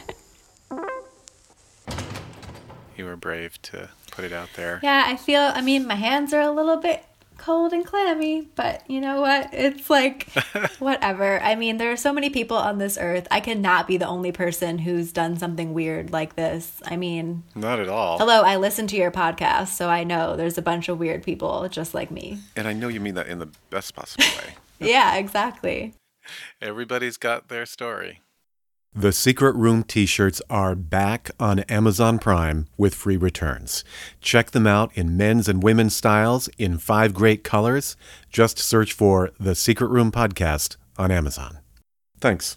You 2.97 3.05
were 3.05 3.17
brave 3.17 3.61
to 3.63 3.91
put 4.13 4.25
it 4.25 4.33
out 4.33 4.49
there. 4.57 4.81
Yeah, 4.83 5.05
I 5.07 5.17
feel, 5.17 5.41
I 5.41 5.61
mean, 5.61 5.87
my 5.87 5.97
hands 5.97 6.33
are 6.33 6.41
a 6.41 6.53
little 6.53 6.77
bit 6.77 7.05
cold 7.43 7.73
and 7.73 7.85
clammy, 7.85 8.49
but 8.55 8.89
you 8.89 9.01
know 9.01 9.21
what? 9.21 9.51
It's 9.53 9.91
like, 9.91 10.29
whatever. 10.79 11.41
I 11.41 11.55
mean, 11.57 11.77
there 11.77 11.91
are 11.93 11.97
so 11.97 12.13
many 12.13 12.31
people 12.31 12.57
on 12.57 12.79
this 12.79 12.97
earth. 13.01 13.27
I 13.31 13.41
cannot 13.41 13.87
be 13.87 13.97
the 13.97 14.07
only 14.07 14.31
person 14.33 14.79
who's 14.79 15.13
done 15.13 15.37
something 15.37 15.75
weird 15.75 16.13
like 16.13 16.37
this. 16.37 16.81
I 16.87 16.97
mean, 16.97 17.43
Not 17.55 17.81
at 17.81 17.89
all. 17.89 18.19
hello, 18.19 18.43
I 18.43 18.57
listen 18.57 18.87
to 18.89 18.97
your 18.97 19.11
podcast, 19.11 19.69
so 19.69 19.89
I 19.89 20.05
know 20.05 20.37
there's 20.37 20.57
a 20.59 20.63
bunch 20.63 20.89
of 20.89 20.99
weird 20.99 21.23
people 21.25 21.69
just 21.69 21.95
like 21.95 22.11
me. 22.11 22.39
And 22.57 22.69
I 22.69 22.73
know 22.73 22.89
you 22.89 23.01
mean 23.01 23.15
that 23.15 23.27
in 23.27 23.39
the 23.41 23.49
best 23.71 23.95
possible 23.95 24.25
way. 24.25 24.55
Yeah, 24.79 25.15
exactly. 25.15 25.95
Everybody's 26.61 27.17
got 27.17 27.47
their 27.49 27.67
story. 27.67 28.21
The 28.95 29.13
Secret 29.13 29.57
Room 29.57 29.85
t 29.85 30.05
shirts 30.05 30.43
are 30.51 30.75
back 30.75 31.31
on 31.41 31.61
Amazon 31.61 32.19
Prime 32.19 32.67
with 32.77 32.95
free 32.95 33.17
returns. 33.17 33.85
Check 34.21 34.51
them 34.51 34.67
out 34.67 34.91
in 34.95 35.17
men's 35.17 35.49
and 35.49 35.63
women's 35.63 35.97
styles 35.97 36.49
in 36.59 36.77
five 36.77 37.15
great 37.15 37.43
colors. 37.43 37.97
Just 38.29 38.59
search 38.59 38.93
for 38.93 39.31
The 39.41 39.55
Secret 39.55 39.89
Room 39.89 40.13
Podcast 40.13 40.77
on 40.99 41.11
Amazon. 41.11 41.61
Thanks. 42.21 42.51